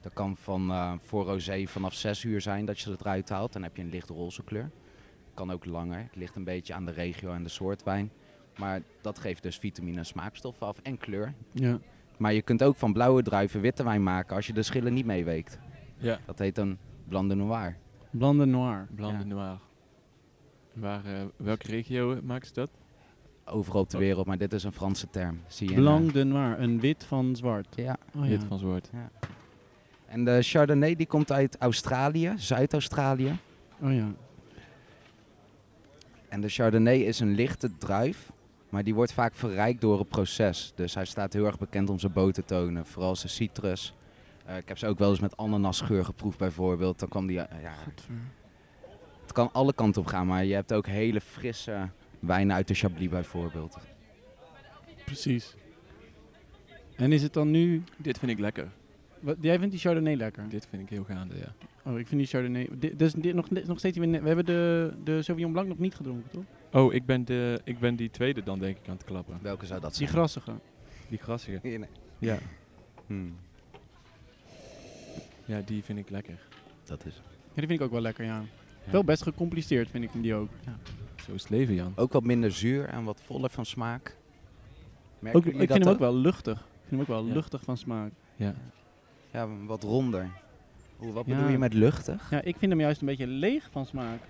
[0.00, 3.52] dat kan van eh, voor rosé vanaf 6 uur zijn dat je het eruit haalt.
[3.52, 4.70] Dan heb je een licht roze kleur.
[5.34, 5.98] Kan ook langer.
[5.98, 8.10] Het ligt een beetje aan de regio en de soort wijn.
[8.58, 11.34] Maar dat geeft dus vitamine en smaakstoffen af en kleur.
[11.52, 11.78] Ja.
[12.18, 15.06] Maar je kunt ook van blauwe druiven witte wijn maken als je de schillen niet
[15.06, 15.58] meeweekt.
[15.96, 16.18] Ja.
[16.26, 17.76] Dat heet een blanc de noir.
[18.10, 18.86] Blanc de noir.
[18.94, 19.34] Blanc de Ja.
[19.34, 19.58] Noir.
[20.72, 22.70] Waar, eh, welke regio maakt ze dat?
[23.46, 25.40] Overal op de wereld, maar dit is een Franse term.
[25.46, 26.60] Zie je in, Blanc de noir.
[26.60, 27.66] Een wit van zwart.
[27.76, 28.28] eh, Ja, Oh, ja.
[28.30, 28.90] Wit van zwart.
[30.06, 33.36] En de Chardonnay die komt uit Australië, Zuid-Australië.
[33.80, 34.12] Oh ja.
[36.28, 38.32] En de Chardonnay is een lichte druif,
[38.68, 40.72] maar die wordt vaak verrijkt door het proces.
[40.74, 43.94] Dus hij staat heel erg bekend om zijn botertonen, vooral zijn citrus.
[44.46, 46.98] Eh, ik heb ze ook wel eens met ananasgeur geproefd bijvoorbeeld.
[46.98, 48.14] Dan kwam die, eh, ja, Godver.
[49.22, 51.88] het kan alle kanten op gaan, maar je hebt ook hele frisse
[52.26, 53.76] wijnen uit de Chablis bijvoorbeeld.
[55.04, 55.54] Precies.
[56.96, 57.82] En is het dan nu...
[57.96, 58.68] Dit vind ik lekker.
[59.20, 60.48] Wat, jij vindt die Chardonnay lekker?
[60.48, 61.54] Dit vind ik heel gaande, ja.
[61.90, 62.68] Oh, ik vind die Chardonnay...
[62.72, 63.98] Dit, dus dit nog, nog steeds...
[63.98, 66.44] We hebben de, de Sauvignon Blanc nog niet gedronken, toch?
[66.72, 69.38] Oh, ik ben, de, ik ben die tweede dan denk ik aan het klappen.
[69.42, 70.10] Welke zou dat Die zijn?
[70.10, 70.52] grassige.
[71.08, 71.68] Die grassige.
[71.68, 71.88] Ja, nee.
[72.18, 72.38] Ja,
[73.06, 73.36] Hmm,
[75.44, 76.38] ja, die vind ik lekker.
[76.84, 77.14] dat is.
[77.14, 77.20] Ja,
[77.60, 78.42] die vind ik ook wel lekker, ja.
[78.90, 80.48] Wel best gecompliceerd vind ik die ook.
[80.64, 80.76] Ja.
[81.26, 81.92] Zo is het leven, Jan.
[81.96, 84.16] Ook wat minder zuur en wat voller van smaak.
[85.18, 86.58] Merken Ook, ik vind dat hem ook wel luchtig.
[86.60, 87.32] Ik vind hem ook wel Ja.
[87.32, 88.12] luchtig van smaak.
[88.36, 88.54] Ja.
[89.30, 90.30] Ja, wat ronder.
[90.96, 91.34] Hoe, wat Ja.
[91.34, 92.30] bedoel je met luchtig?
[92.30, 94.20] Ja, ik vind hem juist een beetje leeg van smaak.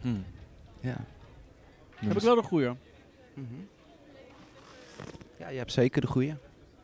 [0.00, 0.08] Hm.
[0.80, 0.96] Ja.
[1.94, 2.68] Heb ik wel de goeie.
[3.34, 3.44] Mhm.
[5.38, 6.28] Ja, je hebt zeker de goede.
[6.28, 6.36] Ik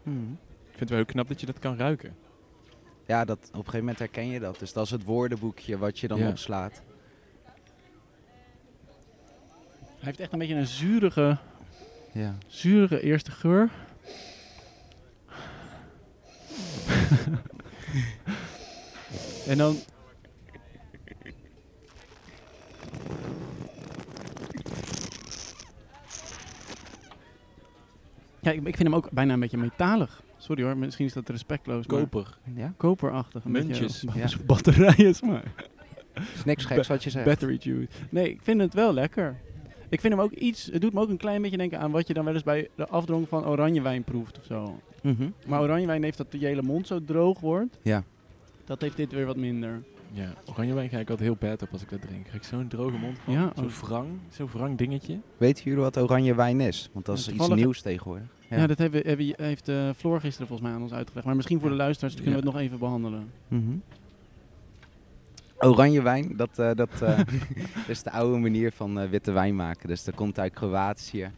[0.05, 2.17] vind het wel heel knap dat je dat kan ruiken.
[3.07, 4.59] Ja, dat, op een gegeven moment herken je dat.
[4.59, 6.29] Dus dat is het woordenboekje wat je dan Ja.
[6.29, 6.83] opslaat.
[9.85, 11.37] Hij heeft echt een beetje een zurige,
[12.13, 12.35] Ja.
[12.47, 13.71] zurige eerste geur.
[19.47, 19.77] en dan...
[28.41, 30.23] Ja, ik, ik vind hem ook bijna een beetje metalig.
[30.37, 31.87] Sorry hoor, misschien is dat respectloos.
[31.87, 32.39] maar Koper.
[32.55, 32.73] ja?
[32.77, 33.45] Koperachtig.
[33.45, 34.03] Een Muntjes.
[34.05, 34.45] Beetje, Ja.
[34.47, 35.45] batterijen smaak.
[36.35, 37.25] Is niks geks wat je zegt.
[37.25, 37.89] Battery juice.
[38.11, 39.37] Nee, ik vind het wel lekker.
[39.89, 40.69] Ik vind hem ook iets...
[40.73, 42.69] Het doet me ook een klein beetje denken aan wat je dan wel eens bij
[42.75, 44.79] de afdronk van oranjewijn proeft of zo.
[45.03, 45.29] Mhm.
[45.47, 47.79] Maar oranjewijn heeft dat je hele mond zo droog wordt.
[47.83, 48.05] Ja.
[48.65, 49.83] Dat heeft dit weer wat minder.
[50.13, 52.23] Ja, oranjewijn ga ik altijd heel bad op als ik dat drink.
[52.25, 53.33] Krijg ik zo'n droge mond van.
[53.35, 53.71] Ja, zo'n oh.
[53.71, 55.19] wrang, zo'n wrang dingetje.
[55.37, 56.91] Weten jullie wat oranje wijn is?
[56.93, 58.27] Want dat Ja, is iets nieuws tegenwoordig.
[58.51, 61.27] Ja, dat hebben, hebben, heeft eh, Floor gisteren volgens mij aan ons uitgelegd.
[61.27, 62.45] Maar misschien voor de luisteraars kunnen we Ja.
[62.45, 63.31] het nog even behandelen.
[63.49, 63.63] Mhm.
[65.61, 67.19] Oranje wijn, dat, eh, dat eh,
[67.89, 69.89] is de oude manier van eh, witte wijn maken.
[69.89, 71.31] Dus dat komt uit Kroatië,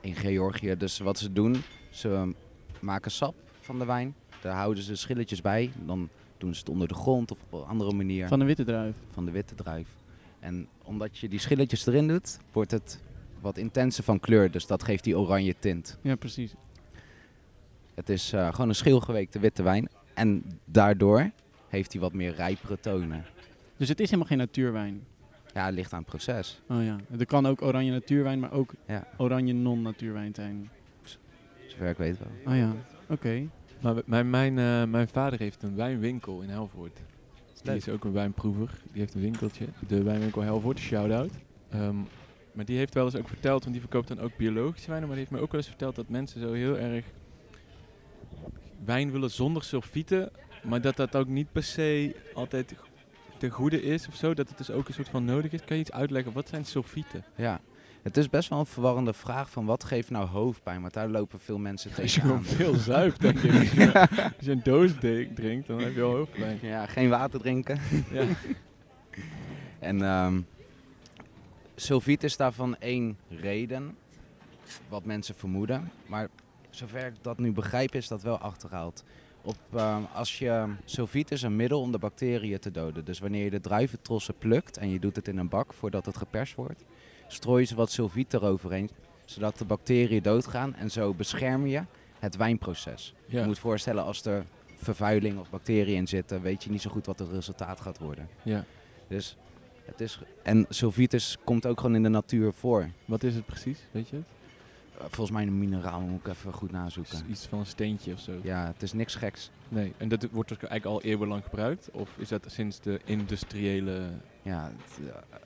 [0.00, 0.76] in Georgië.
[0.76, 2.32] Dus wat ze doen, ze
[2.80, 4.14] maken sap van de wijn.
[4.42, 5.70] Daar houden ze schilletjes bij.
[5.86, 8.64] Dan doen ze het onder de grond of op een andere manier Van de witte
[8.64, 8.96] druif.
[9.10, 9.88] van de witte druif.
[10.40, 13.00] En omdat je die schilletjes erin doet, wordt het
[13.40, 14.50] wat intenser van kleur.
[14.50, 15.98] Dus dat geeft die oranje tint.
[16.02, 16.54] Ja, precies.
[17.94, 19.88] Het is gewoon een schilgeweekte witte wijn.
[20.14, 21.30] En daardoor
[21.74, 23.24] heeft hij wat meer rijpere tonen.
[23.76, 25.04] Dus het is helemaal geen natuurwijn.
[25.54, 26.60] Ja, het ligt aan het proces.
[26.68, 26.96] Oh ja.
[27.18, 29.06] Er kan ook oranje natuurwijn, maar ook Ja.
[29.16, 30.70] oranje non-natuurwijn zijn.
[31.66, 32.52] Zover ik weet wel.
[32.52, 32.72] Oh ja.
[33.08, 33.48] Oké.
[33.80, 37.00] Maar mijn, mijn, eh, mijn vader heeft een wijnwinkel in Helvoort.
[37.62, 38.70] Die is ook een wijnproever.
[38.92, 39.66] Die heeft een winkeltje.
[39.88, 41.30] De wijnwinkel Helvoort, shout-out.
[41.70, 41.96] Ehm,
[42.52, 45.08] maar die heeft wel eens ook verteld, want die verkoopt dan ook biologische wijnen.
[45.08, 47.04] Maar die heeft me ook wel eens verteld dat mensen zo heel erg
[48.84, 50.30] wijn willen zonder sulfieten.
[50.64, 52.74] Maar dat dat ook niet per se altijd
[53.38, 54.34] ten goede is of zo.
[54.34, 55.64] Dat het dus ook een soort van nodig is.
[55.64, 56.32] Kan je iets uitleggen?
[56.32, 57.24] Wat zijn sulfieten?
[57.36, 57.60] Ja.
[58.02, 60.80] Het is best wel een verwarrende vraag van wat geeft nou hoofdpijn?
[60.80, 63.52] Want daar lopen veel mensen Als je gewoon veel zuipt, denk ik.
[63.60, 64.90] Als je, als je een doos
[65.34, 66.58] drinkt, dan heb je al hoofdpijn.
[66.62, 67.80] Ja, geen water drinken.
[68.10, 68.24] Ja.
[69.78, 70.40] En ehm
[71.76, 73.96] sulfiet is daarvan één reden,
[74.88, 75.90] wat mensen vermoeden.
[76.06, 76.28] Maar
[76.70, 79.04] zover ik dat nu begrijp, is dat wel achterhaald.
[79.44, 83.04] Op, ehm, als je, sulfiet is een middel om de bacteriën te doden.
[83.04, 86.16] Dus wanneer je de druiventrossen plukt en je doet het in een bak voordat het
[86.16, 86.84] geperst wordt,
[87.28, 88.90] strooi je ze wat sulfiet eroverheen,
[89.24, 91.82] zodat de bacteriën doodgaan en zo bescherm je
[92.18, 93.14] het wijnproces.
[93.26, 94.44] Je moet voorstellen als er
[94.76, 98.28] vervuiling of bacteriën in zitten, weet je niet zo goed wat het resultaat gaat worden.
[98.42, 98.64] ja.
[99.08, 99.36] Dus
[99.84, 102.90] het is, en sulfitis komt ook gewoon in de natuur voor.
[103.04, 103.78] Wat is het precies?
[103.90, 104.26] Weet je het?
[104.98, 107.30] Volgens mij een mineraal, moet ik even goed Is nazoeken.
[107.30, 108.32] iets van een steentje of zo.
[108.42, 109.50] Ja, het is niks geks.
[109.68, 111.90] Nee, en dat wordt dus eigenlijk al eeuwenlang gebruikt?
[111.92, 114.08] Of is dat sinds de industriële...
[114.42, 115.38] Ja, het, eh,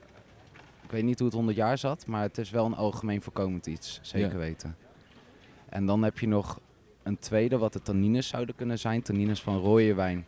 [0.83, 3.65] ik weet niet hoe het 100 jaar zat, maar het is wel een algemeen voorkomend
[3.65, 4.37] iets, zeker Ja.
[4.37, 4.75] weten.
[5.69, 6.59] En dan heb je nog
[7.03, 9.01] een tweede, wat de tannines zouden kunnen zijn.
[9.01, 10.25] Tannines van rode wijn.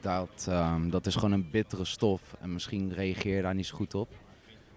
[0.00, 3.76] Dat, ehm, dat is gewoon een bittere stof en misschien reageer je daar niet zo
[3.76, 4.08] goed op.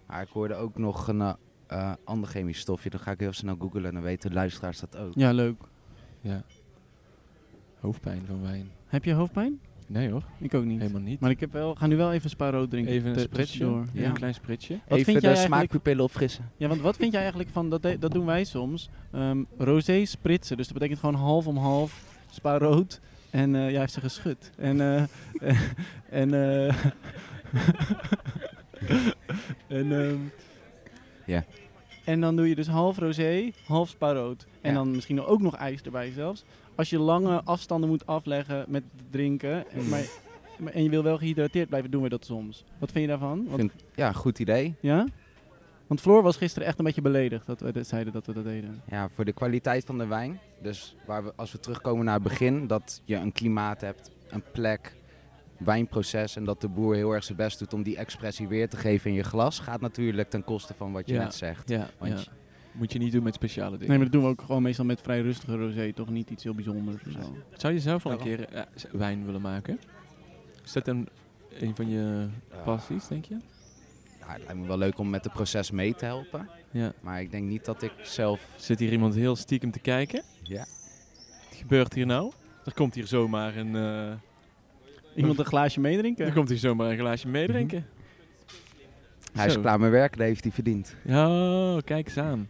[0.06, 1.34] Maar ik hoorde ook nog een eh,
[1.70, 2.90] eh, ander chemisch stofje.
[2.90, 5.12] Dan ga ik heel snel googlen en dan weten de luisteraars dat ook.
[5.16, 5.62] Ja, leuk.
[6.22, 6.44] Ja.
[7.80, 8.70] Hoofdpijn van wijn.
[8.88, 9.60] Heb je hoofdpijn?
[9.88, 10.80] Nee hoor, Ik ook niet.
[10.80, 11.20] helemaal niet.
[11.20, 12.94] Maar ik heb wel, ga nu wel even spa rood drinken.
[12.94, 13.58] Even een spritsje.
[13.58, 13.86] tussendoor.
[13.94, 14.02] Ja.
[14.02, 14.08] Ja.
[14.08, 14.74] Een klein spritsje.
[14.74, 16.50] Wat Even vind de jij eigenlijk- smaakpupillen opfrissen.
[16.58, 20.58] ja, want wat vind jij eigenlijk van, dat, dat doen wij soms, Ehm rosé spritsen.
[20.58, 24.00] Dus dat betekent gewoon half om half spa rood En eh, ja, hij heeft ze
[24.00, 24.52] geschud.
[24.58, 25.04] En, eh,
[26.22, 26.76] en, eh,
[29.68, 30.18] en, ehm,
[31.30, 31.46] Ja.
[32.06, 34.46] en dan doe je dus half rosé, half spaarrood.
[34.62, 34.78] En Ja.
[34.78, 36.44] dan misschien ook nog ijs erbij zelfs.
[36.76, 40.04] Als je lange afstanden moet afleggen met drinken, en, maar,
[40.58, 42.64] maar- en je wil wel gehydrateerd blijven, doen we dat soms.
[42.78, 43.44] Wat vind je daarvan?
[43.48, 44.76] Want, Vind, ja, goed idee.
[44.80, 45.06] Ja?
[45.88, 48.82] Want Floor was gisteren echt een beetje beledigd dat we zeiden dat we dat deden.
[48.90, 50.40] Ja, voor de kwaliteit van de wijn.
[50.62, 54.44] Dus waar we, als we terugkomen naar het begin, dat je een klimaat hebt, een
[54.52, 54.96] plek,
[55.60, 58.78] wijnproces en dat de boer heel erg zijn best doet om die expressie weer te
[58.78, 61.24] geven in je glas, gaat natuurlijk ten koste van wat je Ja.
[61.24, 61.70] net zegt.
[61.70, 62.32] Ja, Want ja.
[62.72, 63.88] Moet je niet doen met speciale dingen.
[63.88, 66.44] Nee, maar dat doen we ook gewoon meestal met vrij rustige rosé, toch niet iets
[66.44, 67.38] heel bijzonders of zo.
[67.58, 69.80] Zou je zelf wel een keer eh, wijn willen maken?
[70.64, 71.08] Is dat een,
[71.60, 72.28] een van je
[72.64, 73.34] passies, denk je?
[74.20, 76.50] Ja, het lijkt me wel leuk om met het proces mee te helpen.
[76.72, 76.94] Ja.
[77.02, 78.48] Maar ik denk niet dat ik zelf...
[78.56, 80.24] Zit hier iemand heel stiekem te kijken?
[80.44, 80.66] Ja.
[81.50, 82.32] Wat gebeurt hier nou?
[82.66, 84.12] Er komt hier zomaar een, eh,
[85.20, 86.26] Iemand een glaasje meedrinken?
[86.26, 87.86] er komt hier zomaar een glaasje meedrinken.
[89.34, 89.62] Hij is Zo.
[89.62, 90.96] klaar met werken, dat heeft hij verdiend.
[91.04, 92.50] Ja, oh, kijk eens aan.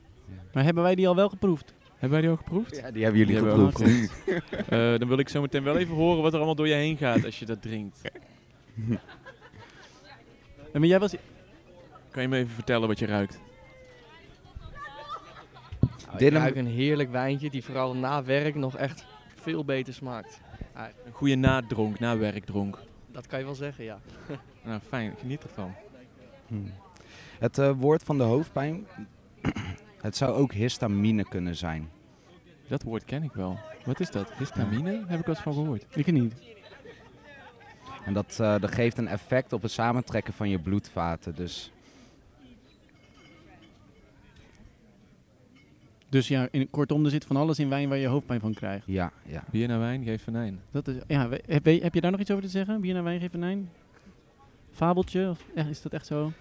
[0.53, 1.73] Maar hebben wij die al wel geproefd?
[1.91, 2.75] Hebben wij die al geproefd?
[2.75, 4.23] Ja, die hebben jullie Die hebben we geproefd.
[4.69, 6.97] Eh, dan wil ik zo meteen wel even horen wat er allemaal door je heen
[6.97, 8.01] gaat als je dat drinkt.
[10.73, 11.15] En maar jij was...
[12.11, 13.39] Kan je me even vertellen wat je ruikt?
[15.81, 19.05] Nou, Dit ik ruik een heerlijk wijntje die vooral na werk nog echt
[19.41, 20.39] veel beter smaakt.
[20.87, 22.79] Een goede nadronk, nawerkdronk.
[23.11, 23.99] Dat kan je wel zeggen, ja.
[24.63, 25.15] Nou, fijn.
[25.19, 25.73] Geniet ervan.
[26.47, 26.71] Hmm.
[27.39, 28.87] Het eh, woord van de hoofdpijn,
[30.01, 31.89] het zou ook histamine kunnen zijn.
[32.67, 33.59] Dat woord ken ik wel.
[33.85, 34.31] Wat is dat?
[34.33, 34.91] Histamine?
[35.07, 35.85] Heb ik wel eens van gehoord.
[35.95, 36.33] Ik niet.
[38.05, 41.35] En dat, eh, dat geeft een effect op het samentrekken van je bloedvaten.
[41.35, 41.71] Dus
[46.09, 48.85] Dus ja, in, kortom, er zit van alles in wijn waar je hoofdpijn van krijgt.
[48.87, 49.43] ja, ja.
[49.51, 50.59] Bier naar wijn, geef venijn.
[50.71, 52.81] Dat is, ja, heb, je daar nog iets over te zeggen?
[52.81, 53.69] Bier naar wijn geven venijn?
[54.71, 55.29] Fabeltje?
[55.29, 56.31] Of, is dat echt zo?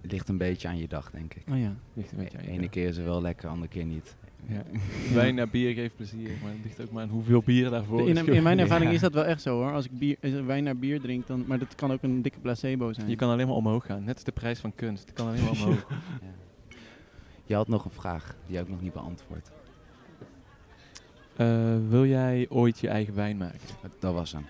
[0.00, 1.42] Het ligt een beetje aan je dag, denk ik.
[1.50, 1.74] Oh ja.
[1.94, 2.70] Ligt een beetje aan je ene dag.
[2.70, 4.16] keer is het wel lekker, andere keer niet.
[4.46, 4.62] Ja.
[5.14, 8.16] Wijn naar bier geeft plezier, maar het ligt ook maar aan hoeveel bier daarvoor In,
[8.16, 8.22] is.
[8.34, 8.62] in mijn Ja.
[8.62, 9.72] ervaring is dat wel echt zo hoor.
[9.72, 12.92] Als ik bier, wijn naar bier drink, dan, maar dat kan ook een dikke placebo
[12.92, 13.08] zijn.
[13.08, 15.04] Je kan alleen maar omhoog gaan, net als de prijs van kunst.
[15.08, 15.86] Het kan alleen maar omhoog.
[16.22, 16.26] Ja.
[17.48, 19.50] Je had nog een vraag, die ook nog niet beantwoord.
[21.36, 23.60] Eh, wil jij ooit je eigen wijn maken?
[23.98, 24.46] Dat, was hem.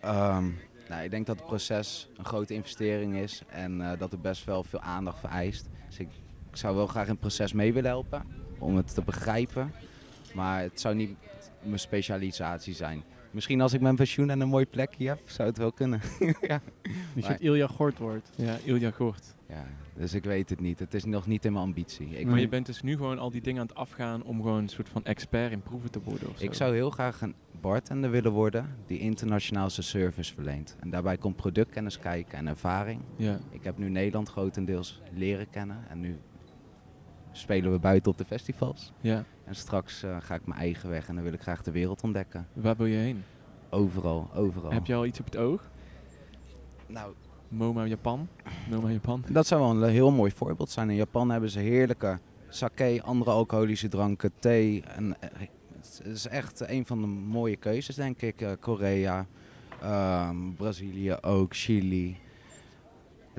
[0.00, 0.50] Ehm,
[0.88, 4.44] nou, ik denk dat het proces een grote investering is en eh, dat het best
[4.44, 5.68] wel veel aandacht vereist.
[5.86, 6.08] Dus ik,
[6.50, 8.22] ik zou wel graag in het proces mee willen helpen
[8.58, 9.72] om het te begrijpen.
[10.34, 11.16] Maar het zou niet
[11.62, 13.04] mijn specialisatie zijn.
[13.34, 16.00] Misschien als ik mijn pensioen en een mooi plekje heb, zou het wel kunnen.
[16.48, 16.60] ja.
[17.16, 18.30] Een soort Ilja Gort wordt.
[18.36, 19.34] Ja, Ilja Gort.
[19.48, 19.66] ja,
[19.96, 20.78] dus ik weet het niet.
[20.78, 22.06] Het is nog niet in mijn ambitie.
[22.18, 24.58] Ik, Maar je bent dus nu gewoon al die dingen aan het afgaan om gewoon
[24.58, 26.44] een soort van expert in proeven te worden of zo.
[26.44, 30.76] ik zou heel graag een bartender willen worden die internationaal zijn service verleent.
[30.80, 33.00] En daarbij komt productkennis kijken en ervaring.
[33.16, 33.38] Ja.
[33.50, 36.16] Ik heb nu Nederland grotendeels leren kennen en nu
[37.36, 38.92] spelen we buiten op de festivals.
[39.00, 39.24] ja.
[39.44, 42.02] En straks eh, ga ik mijn eigen weg en dan wil ik graag de wereld
[42.02, 42.46] ontdekken.
[42.52, 43.22] Waar wil je heen?
[43.70, 44.70] Overal, overal.
[44.70, 45.70] Heb je al iets op het oog?
[46.86, 47.12] Nou,
[47.48, 48.28] MoMA Japan?
[48.70, 49.24] MoMA Japan?
[49.28, 50.90] dat zou wel een heel mooi voorbeeld zijn.
[50.90, 52.18] In Japan hebben ze heerlijke
[52.48, 54.82] sake, andere alcoholische dranken, thee.
[54.82, 55.28] En, eh,
[55.76, 58.40] het is echt een van de mooie keuzes, denk ik.
[58.40, 59.26] Eh, Korea,
[59.80, 62.16] ehm, Brazilië ook, Chili.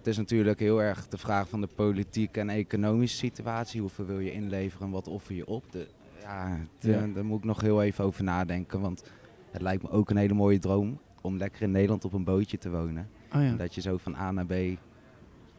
[0.05, 3.81] Het is natuurlijk heel erg de vraag van de politieke en economische situatie.
[3.81, 5.71] Hoeveel wil je inleveren en wat offer je op?
[5.71, 5.87] De,
[6.21, 7.07] ja, de- Ja.
[7.13, 8.81] daar moet ik nog heel even over nadenken.
[8.81, 9.03] Want
[9.51, 12.57] het lijkt me ook een hele mooie droom om lekker in Nederland op een bootje
[12.57, 13.07] te wonen.
[13.35, 13.55] Oh ja.
[13.55, 14.53] Dat je zo van A naar B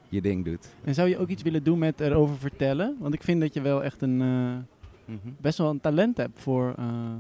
[0.09, 0.75] je ding doet.
[0.85, 2.97] En zou je ook iets willen doen met erover vertellen?
[3.01, 6.75] Want ik vind dat je wel echt een, eh, best wel een talent hebt voor
[6.79, 7.15] eh,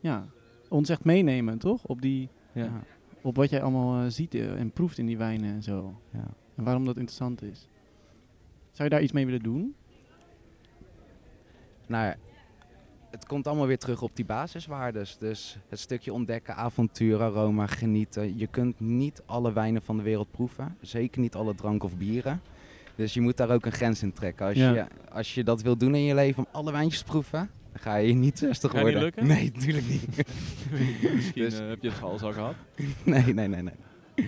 [0.00, 0.26] ja,
[0.68, 1.84] ons echt meenemen, toch?
[1.84, 2.64] Op, die, Ja.
[2.64, 2.82] Ja.
[3.22, 5.94] op wat jij allemaal eh, ziet en proeft in die wijnen en zo.
[6.12, 6.28] Ja.
[6.56, 7.68] En waarom dat interessant is.
[8.70, 9.74] Zou je daar iets mee willen doen?
[11.86, 12.16] Nou, ja,
[13.10, 15.18] het komt allemaal weer terug op die basiswaardes.
[15.18, 18.38] Dus het stukje ontdekken, avontuur, aroma, genieten.
[18.38, 20.76] Je kunt niet alle wijnen van de wereld proeven.
[20.80, 22.40] Zeker niet alle drank of bieren.
[22.94, 24.46] Dus je moet daar ook een grens in trekken.
[24.46, 24.72] Als, Ja.
[24.72, 27.82] je, als je dat wil doen in je leven, om alle wijntjes te proeven, dan
[27.82, 29.02] ga je niet 60 Gaat niet worden.
[29.02, 29.26] lukken?
[29.26, 30.06] Nee, natuurlijk niet.
[31.14, 32.54] Misschien Dus- eh, heb je het al al gehad.
[33.04, 33.74] nee, nee, nee, nee.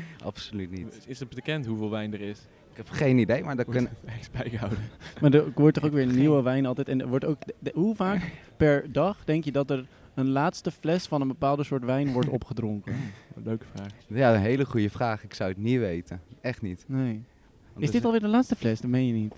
[0.25, 1.05] Absoluut niet.
[1.07, 2.39] Is het bekend hoeveel wijn er is?
[2.71, 3.93] Ik heb geen idee, maar dat kunnen...
[4.05, 4.79] ergens bijgehouden.
[5.21, 6.89] Maar er wordt toch ook weer nieuwe wijn altijd.
[6.89, 10.29] En er wordt ook, de- de- hoe vaak per dag denk je dat er een
[10.29, 12.95] laatste fles van een bepaalde soort wijn wordt opgedronken?
[13.45, 13.91] Leuke vraag.
[14.07, 15.25] Ja, een hele goede vraag.
[15.25, 16.21] Ik zou het niet weten.
[16.41, 16.85] Echt niet.
[16.89, 17.23] Nee.
[17.73, 18.81] Want Is dit alweer de laatste fles?
[18.81, 19.35] Dat meen je niet.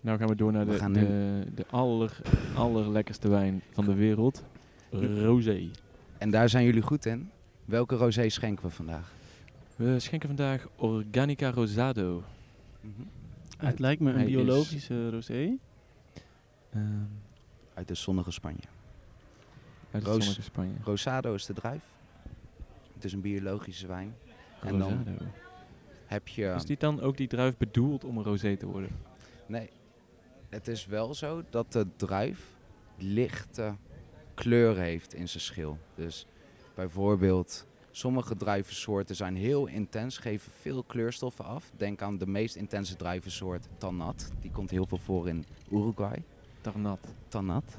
[0.00, 2.20] Nou gaan we door naar We de, de, de aller,
[2.54, 4.44] allerlekkerste wijn van de wereld.
[4.90, 5.70] Rosé.
[6.18, 7.30] En daar zijn jullie goed in.
[7.64, 9.12] Welke rosé schenken we vandaag?
[9.82, 12.22] We schenken vandaag Organica Rosado.
[13.58, 15.56] Het lijkt me een biologische rosé.
[16.70, 16.84] Ehm,
[17.74, 18.62] Uit de zonnige Spanje.
[19.90, 20.74] uit het Roos- zonnige Spanje.
[20.84, 21.82] Rosado is de druif.
[22.94, 24.14] Het is een biologische wijn.
[24.60, 25.06] En dan
[26.06, 26.52] heb je...
[26.56, 28.90] Is die dan ook die druif bedoeld om een rosé te worden?
[29.46, 29.70] Nee,
[30.48, 32.46] het is wel zo dat de druif
[32.98, 33.74] lichte
[34.34, 35.78] kleuren heeft in zijn schil.
[35.94, 36.26] Dus
[36.74, 41.70] bijvoorbeeld, sommige druivensoorten zijn heel intens, geven veel kleurstoffen af.
[41.76, 44.30] Denk aan de meest intense druivensoort, Tannat.
[44.40, 46.22] Die komt heel veel voor in Uruguay.
[46.60, 47.14] Tarnat.
[47.28, 47.78] Tannat.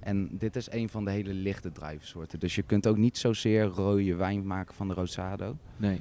[0.00, 2.38] En dit is een van de hele lichte druivensoorten.
[2.38, 5.56] Dus je kunt ook niet zozeer rode wijn maken van de Rosado.
[5.76, 6.00] Nee.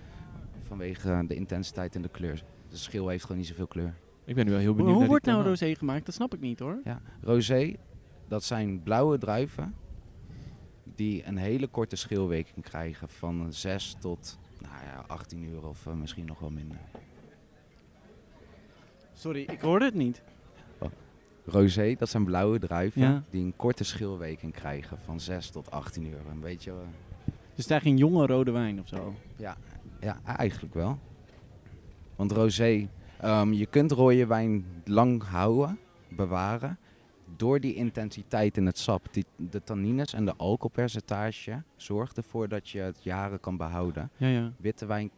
[0.62, 2.44] Vanwege de intensiteit en de kleur.
[2.70, 3.94] De schil heeft gewoon niet zoveel kleur.
[4.26, 6.06] Ik ben nu wel heel Hoe, benieuwd hoe naar wordt nou rosé gemaakt?
[6.06, 6.80] Dat snap ik niet hoor.
[6.84, 7.74] Ja, rosé,
[8.28, 9.74] dat zijn blauwe druiven
[10.96, 15.94] die een hele korte schilweking krijgen van 6 tot nou ja, 18 uur of eh,
[15.94, 16.78] misschien nog wel minder.
[19.14, 20.22] Sorry, ik hoorde het niet.
[21.46, 23.24] Rosé, dat zijn blauwe druiven Ja.
[23.30, 26.20] die een korte schilweking krijgen van 6 tot 18 uur.
[26.30, 26.78] Een beetje, eh,
[27.56, 29.16] Dus daar geen jonge rode wijn of zo.
[29.36, 29.58] ja,
[30.00, 31.00] ja, eigenlijk wel.
[32.16, 32.88] Want rosé,
[33.20, 35.80] ehm, je kunt rode wijn lang houden,
[36.10, 36.78] bewaren,
[37.36, 39.08] door die intensiteit in het sap.
[39.12, 44.10] Die, de tannines en de alcoholpercentage zorgt ervoor dat je het jaren kan behouden.
[44.18, 44.52] Ja, ja.
[44.58, 45.12] Witte wijn,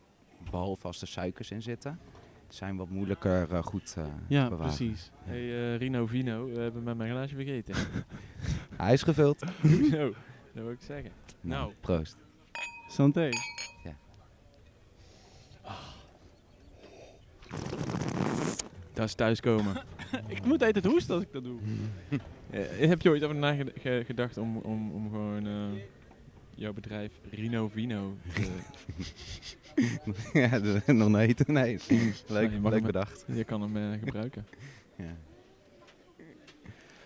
[0.51, 1.99] behalve als er suikers in zitten,
[2.47, 4.75] zijn wat moeilijker eh, goed eh Ja, bewaren.
[4.75, 5.11] precies.
[5.23, 7.75] Hey eh, Rino Vino, we hebben met mijn glaasje vergeten.
[8.77, 9.39] Hij is gevuld.
[9.91, 10.13] Zo,
[10.53, 11.11] dat wil ik zeggen.
[11.41, 11.73] Nou.
[11.81, 12.17] proost.
[12.87, 13.29] Santé.
[18.93, 19.83] Dat is thuiskomen.
[20.27, 21.59] ik moet altijd hoesten als ik dat doe.
[22.49, 25.81] Eh, heb je ooit over nagedacht om, om, om gewoon eh,
[26.55, 28.51] jouw bedrijf Rino Vino te...
[30.39, 31.47] ja, dat is nog nooit.
[31.47, 31.79] Nee,
[32.27, 33.25] leuk, je leuk hem- bedacht.
[33.27, 34.45] Je kan hem eh, gebruiken.
[34.97, 35.15] Ja.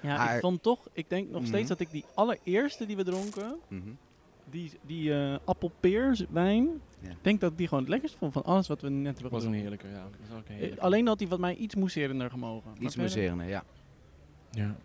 [0.01, 1.67] Ja, ik vond toch, ik denk nog steeds Mhm.
[1.69, 3.89] dat ik die allereerste die we dronken, Mhm.
[4.49, 6.69] Die, die eh appelpeerswijn,
[7.01, 7.09] Ja.
[7.09, 9.23] ik denk dat ik die gewoon het lekkerst vond van alles wat we net hebben
[9.23, 9.87] Dat was een gedronken.
[9.87, 10.17] heerlijke, ja.
[10.19, 10.81] Dat was ook een Eh, heerlijke.
[10.83, 12.71] Alleen had die wat mij iets mousserender gemogen.
[12.79, 13.63] Iets museerende, ja.
[14.51, 14.75] Ja.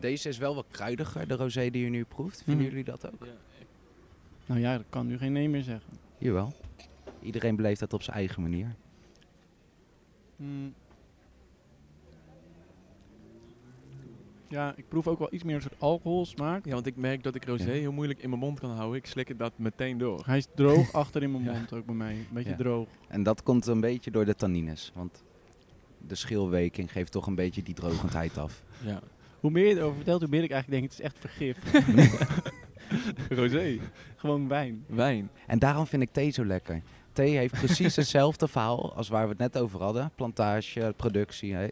[0.00, 2.42] Deze is wel wat kruidiger, de rosé die je nu proeft.
[2.42, 2.68] Vinden Mhm.
[2.74, 3.26] jullie dat ook?
[4.46, 5.92] Nou ja, dat kan nu geen nee meer zeggen.
[6.18, 6.52] Jawel.
[7.22, 8.74] Iedereen beleeft dat op zijn eigen manier.
[10.36, 10.74] Hmm.
[14.48, 16.64] Ja, ik proef ook wel iets meer een soort alcoholsmaak.
[16.64, 17.70] ja, want ik merk dat ik rosé Ja.
[17.72, 18.96] heel moeilijk in mijn mond kan houden.
[18.98, 20.22] Ik slik het dat meteen door.
[20.26, 21.52] Hij is droog achter in mijn Ja.
[21.52, 22.12] mond ook bij mij.
[22.12, 22.56] Een beetje Ja.
[22.56, 22.86] droog.
[23.08, 24.92] En dat komt een beetje door de tannines.
[24.94, 25.22] Want
[26.06, 28.62] de schilweking geeft toch een beetje die drogendheid af.
[28.84, 29.00] Ja.
[29.40, 31.56] Hoe meer je erover vertelt, hoe meer ik eigenlijk denk, het is echt vergif.
[33.38, 33.78] Rosé.
[34.16, 34.84] Gewoon wijn.
[34.86, 35.30] Wijn.
[35.46, 36.82] En daarom vind ik thee zo lekker.
[37.12, 40.10] Thee heeft precies hetzelfde verhaal als waar we het net over hadden.
[40.14, 41.54] Plantage, productie.
[41.54, 41.66] Hè.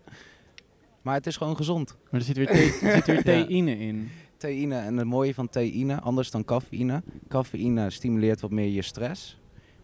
[1.07, 1.97] Maar het is gewoon gezond.
[2.11, 4.11] Maar er zit weer, er zit weer theïne in.
[4.37, 7.03] Theïne en het mooie van theïne, anders dan cafeïne.
[7.29, 9.39] Cafeïne stimuleert wat meer je stress.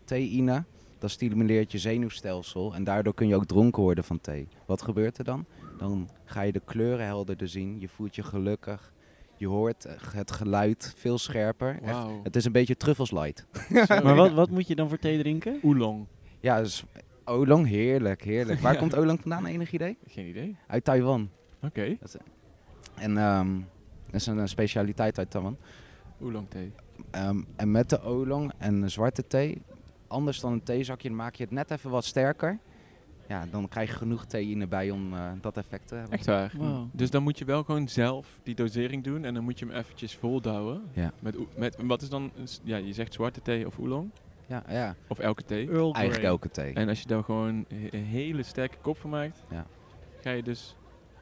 [0.04, 0.64] Theïne,
[0.98, 4.48] dat stimuleert je zenuwstelsel en daardoor kun je ook dronken worden van thee.
[4.66, 5.44] Wat gebeurt er dan?
[5.78, 8.92] Dan ga je de kleuren helderder zien, je voelt je gelukkig,
[9.36, 11.78] je hoort eh, het geluid veel scherper.
[11.82, 12.20] Echt, Wauw.
[12.22, 13.46] het is een beetje truffels light.
[13.88, 15.58] Maar wat, wat moet je dan voor thee drinken?
[15.62, 16.06] Oolong.
[16.40, 16.84] Ja, dus
[17.24, 18.60] oolong, heerlijk, heerlijk.
[18.60, 18.78] Waar Ja.
[18.78, 19.96] komt oolong vandaan, enig idee?
[20.06, 20.56] Geen idee.
[20.66, 21.30] Uit Taiwan.
[21.62, 21.96] Oké.
[22.94, 23.54] En ehm,
[24.04, 25.56] dat is een, een specialiteit uit Taiwan.
[26.20, 26.72] Oolong thee.
[27.10, 29.62] Ehm, en met de oolong en de zwarte thee,
[30.06, 32.58] anders dan een theezakje, dan maak je het net even wat sterker.
[33.28, 36.12] Ja, dan krijg je genoeg theïne bij om eh, dat effect te hebben.
[36.12, 36.52] Echt waar.
[36.56, 36.88] Wauw.
[36.92, 39.74] Dus dan moet je wel gewoon zelf die dosering doen en dan moet je hem
[39.74, 40.82] eventjes voldouwen.
[40.92, 41.12] Ja.
[41.20, 42.30] Met, met, wat is dan,
[42.62, 44.10] ja, je zegt zwarte thee of oolong?
[44.52, 45.68] Ja, ja, Of elke thee.
[45.68, 45.92] Earl Grey.
[46.02, 46.72] eigenlijk elke thee.
[46.74, 49.66] En als je daar gewoon een hele sterke kop van maakt, Ja.
[50.20, 50.76] ga je dus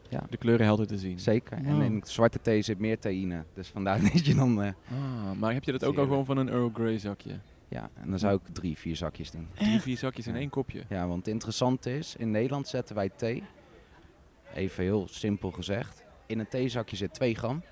[0.09, 0.23] Ja.
[0.31, 1.19] de kleuren helder te zien.
[1.21, 1.57] Zeker.
[1.57, 1.83] En Wow.
[1.83, 3.45] in zwarte thee zit meer theïne.
[3.55, 4.63] Dus vandaar dat je dan...
[4.63, 6.09] eh, Ah, maar heb je dat ook al Heerlijk.
[6.11, 7.39] gewoon van een Earl Grey zakje?
[7.69, 9.49] ja, en dan zou ik drie, vier zakjes doen.
[9.55, 10.39] Drie, vier zakjes in Ja.
[10.39, 10.83] één kopje.
[10.89, 13.43] Ja, want het interessante is, in Nederland zetten wij thee,
[14.55, 17.63] even heel simpel gezegd, in een theezakje zit 2 gram.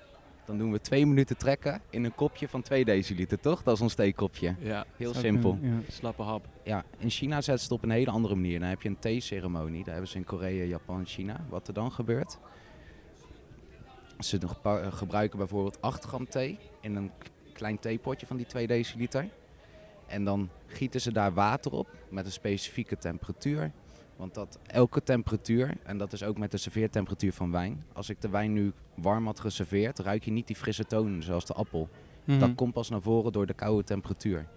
[0.49, 3.63] Dan doen we twee minuten trekken in een kopje van 2 deciliter, toch?
[3.63, 4.55] Dat is ons theekopje.
[4.59, 5.51] Ja, Heel simpel.
[5.51, 5.91] kunnen, ja.
[5.91, 6.47] slappe hap.
[6.63, 8.59] Ja, in China zetten ze het op een hele andere manier.
[8.59, 9.83] Dan heb je een theeceremonie.
[9.83, 11.45] Daar hebben ze in Korea, Japan China.
[11.49, 12.37] Wat er dan gebeurt.
[14.19, 17.11] Ze eh, gebruiken bijvoorbeeld 8 gram thee in een
[17.53, 19.27] klein theepotje van die 2 deciliter.
[20.07, 23.71] En dan gieten ze daar water op met een specifieke temperatuur.
[24.19, 27.85] Want dat elke temperatuur, en dat is ook met de serveertemperatuur van wijn.
[27.93, 31.45] Als ik de wijn nu warm had geserveerd, ruik je niet die frisse tonen zoals
[31.45, 31.89] de appel.
[32.23, 32.39] Mhm.
[32.39, 34.47] Dat komt pas naar voren door de koude temperatuur.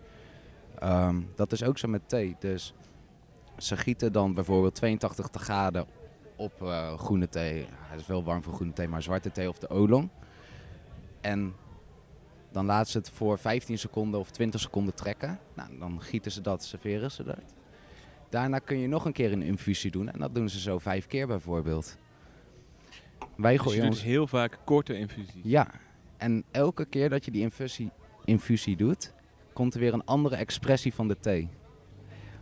[0.78, 2.36] Ehm, dat is ook zo met thee.
[2.38, 2.74] Dus
[3.58, 5.86] ze gieten dan bijvoorbeeld 82 graden
[6.36, 7.66] op eh, groene thee.
[7.70, 10.08] Het is wel warm voor groene thee, maar zwarte thee of de oolong.
[11.20, 11.54] En
[12.50, 15.38] dan laten ze het voor 15 seconden of 20 seconden trekken.
[15.54, 17.54] Nou, dan gieten ze dat, serveren ze dat.
[18.32, 20.10] Daarna kun je nog een keer een infusie doen.
[20.10, 21.98] En dat doen ze zo vijf keer bijvoorbeeld.
[23.36, 24.02] Wij Dus je gooien doet ons...
[24.02, 25.42] heel vaak korte infusies.
[25.42, 25.70] Ja,
[26.16, 27.90] en elke keer dat je die infusie,
[28.24, 29.12] infusie doet,
[29.52, 31.48] komt er weer een andere expressie van de thee.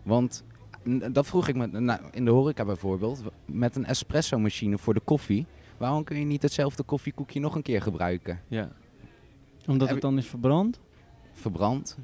[0.03, 0.45] Want
[1.13, 5.01] dat vroeg ik me nou, in de horeca bijvoorbeeld, met een espresso machine voor de
[5.01, 5.47] koffie.
[5.77, 8.41] Waarom kun je niet hetzelfde koffiekoekje nog een keer gebruiken?
[8.49, 8.73] Ja.
[9.67, 10.81] Omdat Heb het dan is verbrand.
[11.33, 11.99] Verbrand,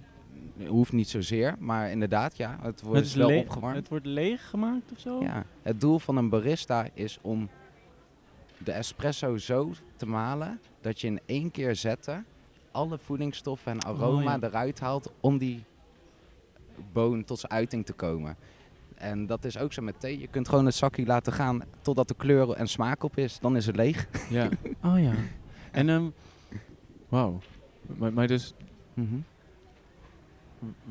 [0.66, 3.76] hoeft niet zozeer, maar inderdaad, ja, het wordt Het, is wel opgewarmd.
[3.76, 5.20] het wordt leeg gemaakt of zo?
[5.22, 7.48] Ja, het doel van een barista is om
[8.58, 12.24] de espresso zo te malen dat je in één keer zetten
[12.70, 14.48] alle voedingsstoffen en aroma Oh, ja.
[14.48, 15.62] eruit haalt om die
[16.92, 18.36] boon tot zijn uiting te komen.
[18.94, 20.18] En dat is ook zo met thee.
[20.18, 23.38] Je kunt gewoon het zakje laten gaan totdat de kleur en smaak op is.
[23.38, 24.08] Dan is het leeg.
[24.30, 24.48] ja.
[24.84, 25.12] Oh ja.
[25.70, 26.06] En ehm,
[27.08, 27.38] Wauw.
[27.96, 28.54] Maar, maar dus,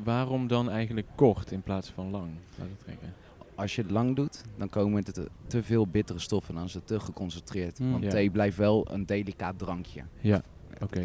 [0.02, 3.14] waarom dan eigenlijk kort in plaats van lang laten trekken?
[3.54, 6.54] Als je het lang doet, dan komen er te, te veel bittere stoffen.
[6.54, 7.78] Dan is het te geconcentreerd.
[7.78, 7.90] Mm.
[7.90, 8.10] Want Ja.
[8.10, 10.02] thee blijft wel een delicaat drankje.
[10.20, 10.42] Ja.
[10.82, 11.04] Oké.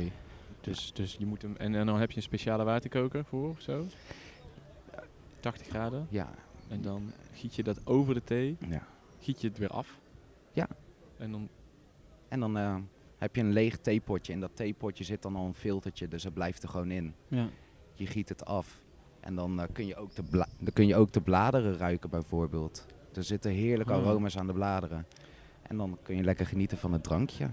[0.62, 1.56] Dus, dus je moet hem...
[1.58, 3.86] En, en dan heb je een speciale waterkoker voor of zo?
[5.40, 6.08] 80 graden.
[6.10, 6.30] Ja,
[6.68, 8.58] En dan giet je dat over de thee.
[8.70, 8.88] ja.
[9.20, 10.00] Giet je het weer af.
[10.52, 10.68] Ja.
[11.18, 11.50] En dan...
[12.28, 12.76] En dan eh,
[13.18, 14.34] heb je een leeg theepotje.
[14.34, 17.14] In dat theepotje zit dan al een filtertje, dus het blijft er gewoon in.
[17.28, 17.48] ja.
[18.02, 18.82] Je giet het af.
[19.20, 20.24] En dan, eh, kun, je ook de
[20.60, 22.86] dan kun je ook de bladeren ruiken bijvoorbeeld.
[23.14, 24.00] Er zitten heerlijke Oh.
[24.00, 25.06] aroma's aan de bladeren.
[25.62, 27.50] En dan kun je lekker genieten van het drankje.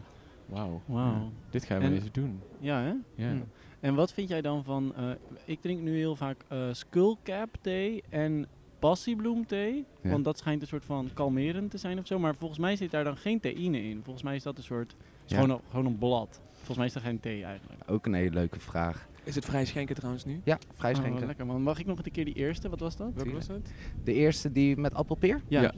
[0.47, 0.83] Wauw.
[0.87, 1.13] Wauw.
[1.13, 1.29] Ja.
[1.51, 2.41] Dit gaan we En- even doen.
[2.59, 2.93] Ja, hè?
[3.15, 3.31] Ja.
[3.31, 3.41] Hm.
[3.81, 4.95] En wat vind jij dan van...
[4.97, 5.11] eh,
[5.45, 8.47] ik drink nu heel vaak eh skullcap thee en
[8.79, 9.85] passiebloemthee.
[10.03, 10.11] Ja.
[10.11, 12.19] Want dat schijnt een soort van kalmerend te zijn of zo.
[12.19, 14.01] Maar volgens mij zit daar dan geen theïne in.
[14.03, 14.97] Volgens mij is dat een soort...
[15.25, 15.41] is Ja.
[15.41, 16.41] gewoon, een, gewoon een blad.
[16.53, 17.83] Volgens mij is er geen thee eigenlijk.
[17.91, 19.09] Ook een hele leuke vraag.
[19.29, 20.41] Is het vrij schenken trouwens nu?
[20.45, 21.27] Ja, vrij Oh, schenken.
[21.27, 21.63] lekker man.
[21.63, 22.69] Mag ik nog een keer die eerste?
[22.69, 23.11] Wat was dat?
[23.15, 23.61] Welke was dat?
[24.05, 25.41] de eerste die met appelpeer.
[25.49, 25.61] Ja.
[25.61, 25.73] Ja.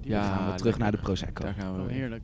[0.00, 0.22] Die Ja.
[0.36, 0.98] Gaan we terug naar de.
[0.98, 1.42] Prosecco.
[1.44, 2.22] Daar gaan we Oh, heerlijk.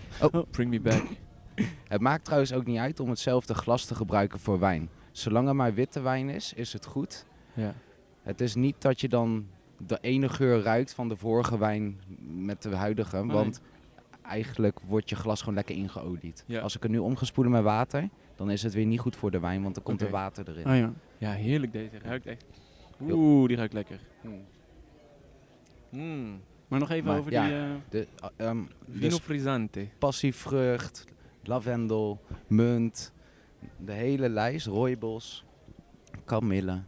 [0.50, 1.02] Bring me back.
[1.88, 4.88] Het maakt trouwens ook niet uit om hetzelfde glas te gebruiken voor wijn.
[5.12, 7.26] Zolang er maar witte wijn is, is het goed.
[7.54, 7.74] Ja.
[8.22, 9.46] Het is niet dat je dan
[9.86, 13.16] de ene geur ruikt van de vorige wijn met de huidige.
[13.16, 13.26] nee.
[13.36, 13.60] Want
[14.22, 16.44] eigenlijk wordt je glas gewoon lekker ingeolied.
[16.46, 16.60] Ja.
[16.60, 19.16] Als ik het nu om ga spoelen met water, dan is het weer niet goed
[19.16, 20.66] voor de wijn, want dan komt er water erin.
[20.66, 20.92] Oh ja.
[21.18, 21.98] Ja, heerlijk deze.
[21.98, 22.44] Ruikt echt...
[23.00, 24.00] Oeh, die ruikt lekker.
[24.20, 24.44] Hmm.
[25.90, 26.40] Mm.
[26.68, 27.44] Maar nog even Maar over ja.
[27.46, 27.54] die...
[27.54, 28.06] eh, De,
[28.40, 29.88] uh, um, Vino dus frizzante.
[29.98, 31.04] passievrucht,
[31.42, 33.12] lavendel, munt,
[33.76, 35.44] de hele lijst, rooibos,
[36.24, 36.82] kamille.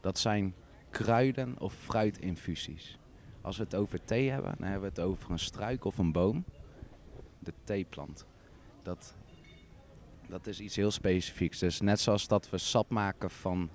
[0.00, 0.54] Dat zijn
[0.90, 2.98] kruiden of fruitinfusies.
[3.40, 6.12] Als we het over thee hebben, dan hebben we het over een struik of een
[6.12, 6.44] boom.
[7.38, 8.26] De theeplant.
[8.82, 9.14] Dat,
[10.32, 11.58] dat is iets heel specifieks.
[11.58, 13.70] Dus net zoals dat we sap maken van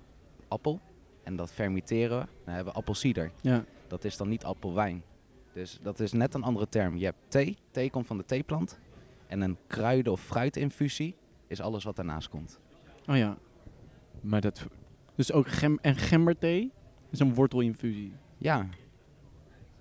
[0.47, 0.80] appel
[1.24, 3.32] en dat fermenteren we, dan hebben we appelsieder.
[3.41, 3.64] ja.
[3.88, 5.03] Dat is dan niet appelwijn.
[5.53, 6.97] Dus dat is net een andere term.
[6.97, 8.80] Je hebt thee, thee komt van de theeplant.
[9.28, 11.16] En een kruiden- of fruitinfusie
[11.47, 12.60] is alles wat daarnaast komt.
[13.08, 13.38] Oh ja.
[14.22, 14.66] Maar dat...
[15.16, 16.72] Dus ook gem en gemberthee
[17.10, 18.14] is een wortelinfusie.
[18.38, 18.68] Ja.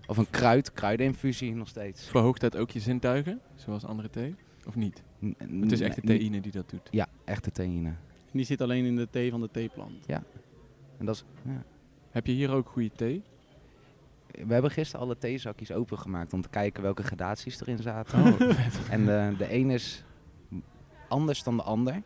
[0.07, 2.09] Of een kruid, kruideninfusie nog steeds.
[2.09, 3.41] Verhoogt dat ook je zintuigen?
[3.55, 4.35] Zoals andere thee?
[4.67, 5.03] Of niet?
[5.25, 6.89] N- Het is echt de theïne die dat doet.
[6.91, 7.89] Ja, echte theïne.
[7.89, 10.07] En die zit alleen in de thee van de theeplant.
[10.99, 11.63] En dat is, ja.
[12.11, 13.23] Heb je hier ook goede thee?
[14.31, 18.19] We hebben gisteren alle theezakjes opengemaakt om te kijken welke gradaties erin zaten.
[18.23, 18.41] Oh.
[18.91, 20.05] En de, de een is
[21.09, 22.03] anders dan de ander.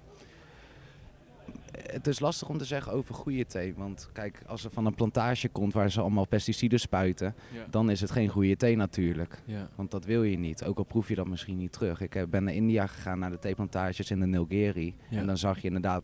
[1.87, 3.75] Het is lastig om te zeggen over goede thee.
[3.75, 7.65] Want kijk, als er van een plantage komt waar ze allemaal pesticiden spuiten, Ja.
[7.71, 9.43] dan is het geen goede thee natuurlijk.
[9.45, 9.69] ja.
[9.75, 10.65] Want dat wil je niet.
[10.65, 12.01] Ook al proef je dat misschien niet terug.
[12.01, 14.95] Ik eh, ben naar India gegaan naar de theeplantages in de Nilgiri.
[15.11, 15.19] Ja.
[15.19, 16.03] En dan zag je inderdaad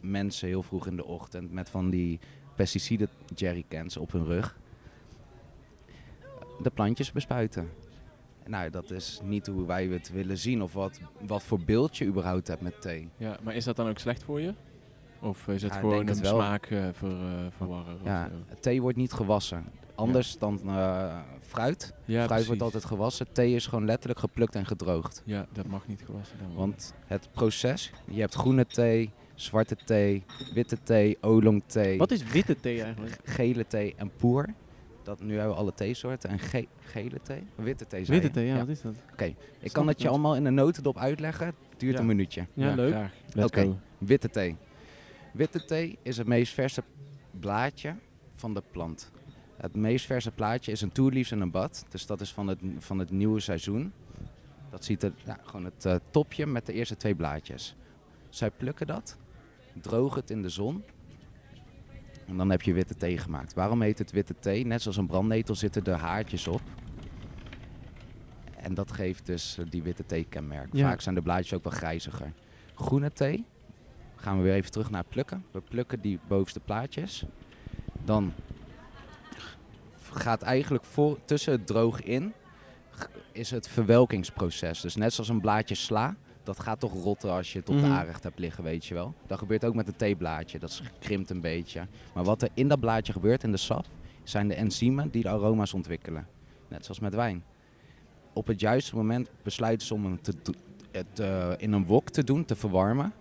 [0.00, 2.18] mensen heel vroeg in de ochtend met van die
[2.56, 4.58] pesticiden jerrycans op hun rug.
[6.62, 7.68] De plantjes bespuiten.
[8.46, 12.04] Nou, dat is niet hoe wij het willen zien of wat, wat voor beeld je
[12.04, 13.08] überhaupt hebt met thee.
[13.16, 13.38] ja.
[13.42, 14.54] Maar is dat dan ook slecht voor je?
[15.20, 16.34] Of is het Ja, ik gewoon een het wel.
[16.34, 17.94] smaak eh, ver, eh, verwarren?
[17.94, 19.64] of Ja, thee wordt niet gewassen.
[19.94, 21.94] Anders dan eh, fruit.
[22.04, 22.46] ja fruit precies.
[22.46, 23.32] wordt altijd gewassen.
[23.32, 25.22] Thee is gewoon letterlijk geplukt en gedroogd.
[25.24, 26.54] Ja, dat mag niet gewassen dan.
[26.54, 32.24] Want het proces, je hebt groene thee, zwarte thee, witte thee, oolong thee, Wat is
[32.24, 33.18] witte thee eigenlijk?
[33.24, 34.46] gele thee en poer.
[35.02, 36.30] Dat, nu hebben we alle theesoorten.
[36.30, 37.42] En ge- gele thee?
[37.54, 38.92] Witte thee zei Witte thee, ja, wat is dat?
[39.16, 41.46] Ik Snap kan ik het je allemaal in een notendop uitleggen.
[41.46, 42.00] Het duurt Ja.
[42.00, 42.46] een minuutje.
[42.54, 42.96] Ja, leuk.
[43.38, 43.76] Oké.
[43.98, 44.56] Witte thee.
[45.32, 46.82] Witte thee is het meest verse
[47.40, 47.94] blaadje
[48.34, 49.10] van de plant.
[49.56, 51.84] Het meest verse plaatje is een toerliefs en een bad.
[51.88, 53.92] Dus dat is van het, van het nieuwe seizoen.
[54.70, 57.76] Dat ziet er ja, gewoon het eh, topje met de eerste twee blaadjes.
[58.28, 59.16] Zij plukken dat,
[59.80, 60.84] drogen het in de zon.
[62.26, 63.54] En dan heb je witte thee gemaakt.
[63.54, 64.66] Waarom heet het witte thee?
[64.66, 66.62] Net zoals een brandnetel zitten er haartjes op.
[68.56, 70.72] En dat geeft dus die witte thee kenmerk.
[70.72, 70.88] Ja.
[70.88, 72.32] Vaak zijn de blaadjes ook wel grijziger.
[72.74, 73.44] Groene thee,
[74.20, 75.44] gaan we weer even terug naar plukken.
[75.50, 77.24] We plukken die bovenste plaatjes.
[78.04, 78.32] Dan
[80.12, 82.32] gaat eigenlijk voor, tussen het droog in
[83.32, 84.80] is het verwelkingsproces.
[84.80, 87.84] Dus net zoals een blaadje sla, dat gaat toch rotten als je het op Mhm.
[87.84, 89.14] de aanrecht hebt liggen, weet je wel.
[89.26, 91.86] Dat gebeurt ook met een theeblaadje, dat krimpt een beetje.
[92.14, 93.84] Maar wat er in dat blaadje gebeurt, in de sap,
[94.22, 96.26] zijn de enzymen die de aroma's ontwikkelen.
[96.68, 97.44] Net zoals met wijn.
[98.32, 100.52] Op het juiste moment besluiten ze om hem te, do-
[100.90, 103.12] het, eh, in een wok te doen, te verwarmen.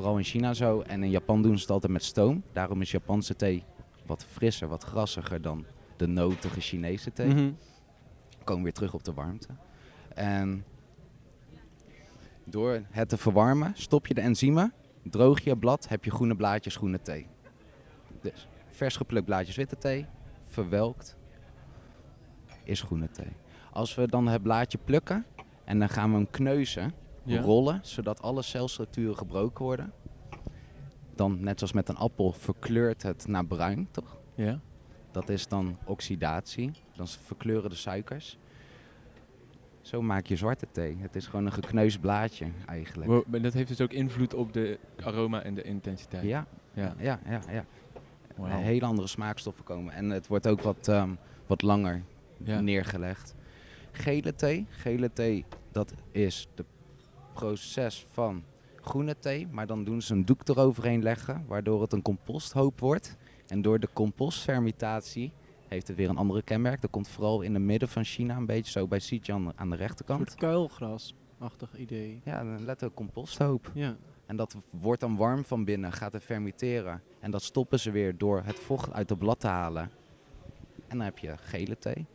[0.00, 0.80] Vooral in China zo.
[0.80, 2.42] En in Japan doen ze het altijd met stoom.
[2.52, 3.64] Daarom is Japanse thee
[4.06, 7.26] wat frisser, wat grassiger dan de notige Chinese thee.
[7.26, 7.52] Mhm.
[8.44, 9.48] Komen weer terug op de warmte.
[10.14, 10.64] En
[12.44, 14.72] door het te verwarmen stop je de enzymen,
[15.02, 17.26] droog je blad, heb je groene blaadjes, groene thee.
[18.20, 20.06] Dus vers geplukt blaadjes witte thee,
[20.44, 21.16] verwelkt,
[22.64, 23.32] is groene thee.
[23.72, 25.26] Als we dan het blaadje plukken
[25.64, 26.94] en dan gaan we hem kneuzen,
[27.24, 27.40] Ja.
[27.40, 29.92] rollen, zodat alle celstructuren gebroken worden.
[31.14, 34.18] Dan, net zoals met een appel, verkleurt het naar bruin, toch?
[34.34, 34.60] Ja.
[35.10, 36.70] Dat is dan oxidatie.
[36.96, 38.38] Dan verkleuren de suikers.
[39.80, 40.96] Zo maak je zwarte thee.
[41.00, 43.10] Het is gewoon een gekneusd blaadje eigenlijk.
[43.10, 46.24] Wow, maar dat heeft dus ook invloed op de aroma en de intensiteit.
[46.24, 46.94] Ja, Ja.
[46.98, 47.64] ja, ja, ja.
[48.36, 48.58] Wauw.
[48.60, 49.92] Hele andere smaakstoffen komen.
[49.94, 51.10] En het wordt ook wat, ehm,
[51.46, 52.02] wat langer
[52.44, 52.60] Ja.
[52.60, 53.34] neergelegd.
[53.92, 54.66] Gele thee.
[54.70, 56.66] Gele thee, dat is het
[57.40, 58.44] proces van
[58.80, 59.48] groene thee.
[59.50, 63.16] Maar dan doen ze een doek eroverheen leggen, waardoor het een composthoop wordt.
[63.46, 65.32] En door de compostfermentatie
[65.68, 66.80] heeft het weer een andere kenmerk.
[66.80, 69.74] Dat komt vooral in het midden van China, een beetje zo bij Xinjiang aan de
[69.74, 70.28] Een rechterkant.
[70.28, 72.20] soort kuilgrasachtig idee.
[72.24, 73.70] Ja, een letterlijk composthoop.
[73.74, 73.96] Ja.
[74.26, 77.02] En dat wordt dan warm van binnen, gaat er fermenteren.
[77.20, 79.90] En dat stoppen ze weer door het vocht uit het blad te halen.
[80.88, 82.06] En dan heb je gele thee.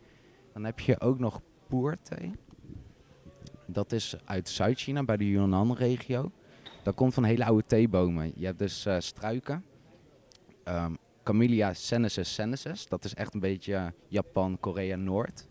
[0.53, 2.31] Dan heb je ook nog poerthee.
[3.67, 6.31] Dat is uit Zuid-China, bij de Yunnan-regio.
[6.83, 8.31] Dat komt van hele oude theebomen.
[8.35, 9.65] Je hebt dus eh, struiken.
[10.63, 10.93] Ehm
[11.23, 12.87] Camellia senesis senesis.
[12.87, 15.47] Dat is echt een beetje eh, Japan, Korea, Noord.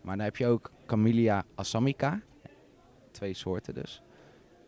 [0.00, 2.20] Maar dan heb je ook Camellia assamica.
[3.10, 4.02] Twee soorten dus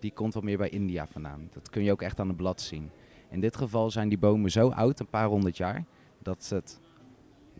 [0.00, 1.48] die komt wel meer bij India vandaan.
[1.52, 2.90] Dat kun je ook echt aan het blad zien.
[3.30, 5.84] In dit geval zijn die bomen zo oud, een paar honderd jaar,
[6.22, 6.80] dat het,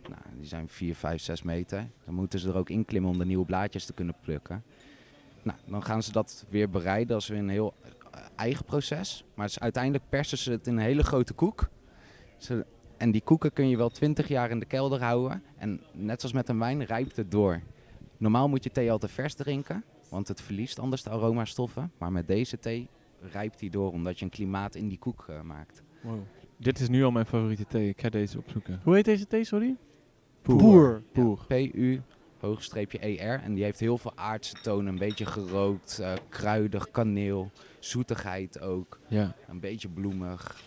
[0.01, 1.89] nou, die zijn 4, 5, 6 meter.
[2.05, 4.63] Dan moeten ze er ook in klimmen om de nieuwe blaadjes te kunnen plukken.
[5.47, 7.73] Nou, dan gaan ze dat weer bereiden als weer een heel
[8.11, 9.23] eh, eigen proces.
[9.33, 11.69] Maar uiteindelijk persen ze het in een hele grote koek.
[12.37, 12.65] Ze,
[12.97, 15.43] en die koeken kun je wel 20 jaar in de kelder houden.
[15.57, 17.61] En net zoals met een wijn rijpt het door.
[18.17, 19.83] Normaal moet je thee altijd vers drinken.
[20.09, 21.91] Want het verliest anders de aromastoffen.
[21.97, 22.89] Maar met deze thee
[23.31, 25.83] rijpt die door omdat je een klimaat in die koek eh, maakt.
[26.01, 26.19] Wow.
[26.57, 27.89] Dit is nu al mijn favoriete thee.
[27.89, 28.79] Ik ga deze opzoeken.
[28.83, 29.75] Hoe heet deze thee, sorry?
[30.41, 30.57] Poer.
[30.57, 31.01] Poer.
[31.11, 31.45] Poer.
[31.47, 32.01] PU,
[32.41, 33.41] hoogstreepje ER.
[33.43, 34.87] En die heeft heel veel aardse tonen.
[34.93, 38.99] Een beetje gerookt, eh, kruidig, kaneel, zoetigheid ook.
[39.07, 39.33] Ja.
[39.47, 40.61] Een beetje bloemig.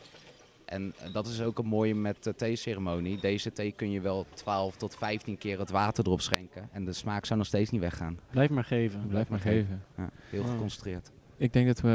[0.65, 3.21] En eh, dat is ook een mooie met de theeceremonie.
[3.21, 6.69] Deze thee kun je wel 12 tot 15 keer het water erop schenken.
[6.73, 8.19] En de smaak zou nog steeds niet weggaan.
[8.31, 9.07] Blijf maar geven.
[9.09, 9.83] Blijf maar geven.
[9.97, 10.51] Ja, heel Wow.
[10.51, 11.11] geconcentreerd.
[11.37, 11.89] Ik denk dat we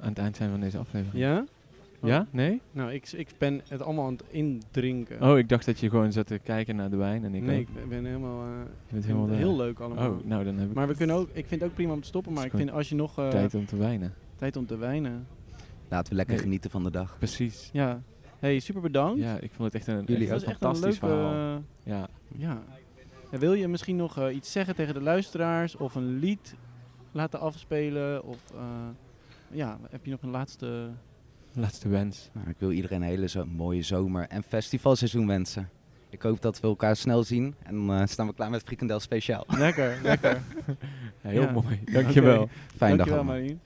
[0.00, 1.22] aan het eind zijn van deze aflevering.
[1.24, 1.44] Ja?
[2.02, 2.26] Ja?
[2.30, 2.60] Nee?
[2.72, 5.22] Nou, ik, ik ben het allemaal aan het indrinken.
[5.22, 7.24] Oh, ik dacht dat je gewoon zat te kijken naar de wijn.
[7.24, 7.68] En ik nee, ook.
[7.82, 8.42] ik ben- helemaal...
[8.44, 8.50] eh,
[8.86, 9.66] het helemaal heel daar.
[9.66, 10.10] leuk allemaal.
[10.10, 12.00] Oh, nou dan heb ik Maar we kunnen ook, ik vind het ook prima om
[12.00, 14.14] te stoppen, maar ik vind als je nog eh, tijd om te wijnen.
[14.36, 15.26] tijd om te wijnen.
[15.88, 16.44] Laten we lekker Nee.
[16.44, 17.16] genieten van de dag.
[17.18, 17.70] Precies.
[17.72, 18.02] Ja.
[18.38, 19.20] Hey, super bedankt.
[19.20, 21.54] Ja, ik vond het echt een, Jullie echt een fantastisch leuke, verhaal.
[21.56, 22.08] eh, Ja.
[22.36, 22.62] Ja.
[23.30, 26.54] En wil je misschien nog eh, iets zeggen tegen de luisteraars of een lied
[27.12, 28.24] laten afspelen?
[28.24, 28.60] Of eh,
[29.50, 30.88] ja, heb je nog een laatste...
[31.64, 32.30] Laatste wens.
[32.32, 35.68] Nou, ik wil iedereen een hele zo mooie zomer- en festivalseizoen wensen.
[36.10, 39.00] Ik hoop dat we elkaar snel zien en dan eh, staan we klaar met Frikandel
[39.00, 39.44] Speciaal.
[39.48, 40.40] Lekker, lekker.
[41.22, 41.50] Ja, heel Ja.
[41.50, 41.80] mooi.
[41.92, 42.42] Dankjewel.
[42.42, 42.50] Oké.
[42.76, 43.34] Fijne dag Dankjewel allemaal.
[43.34, 43.60] Marien.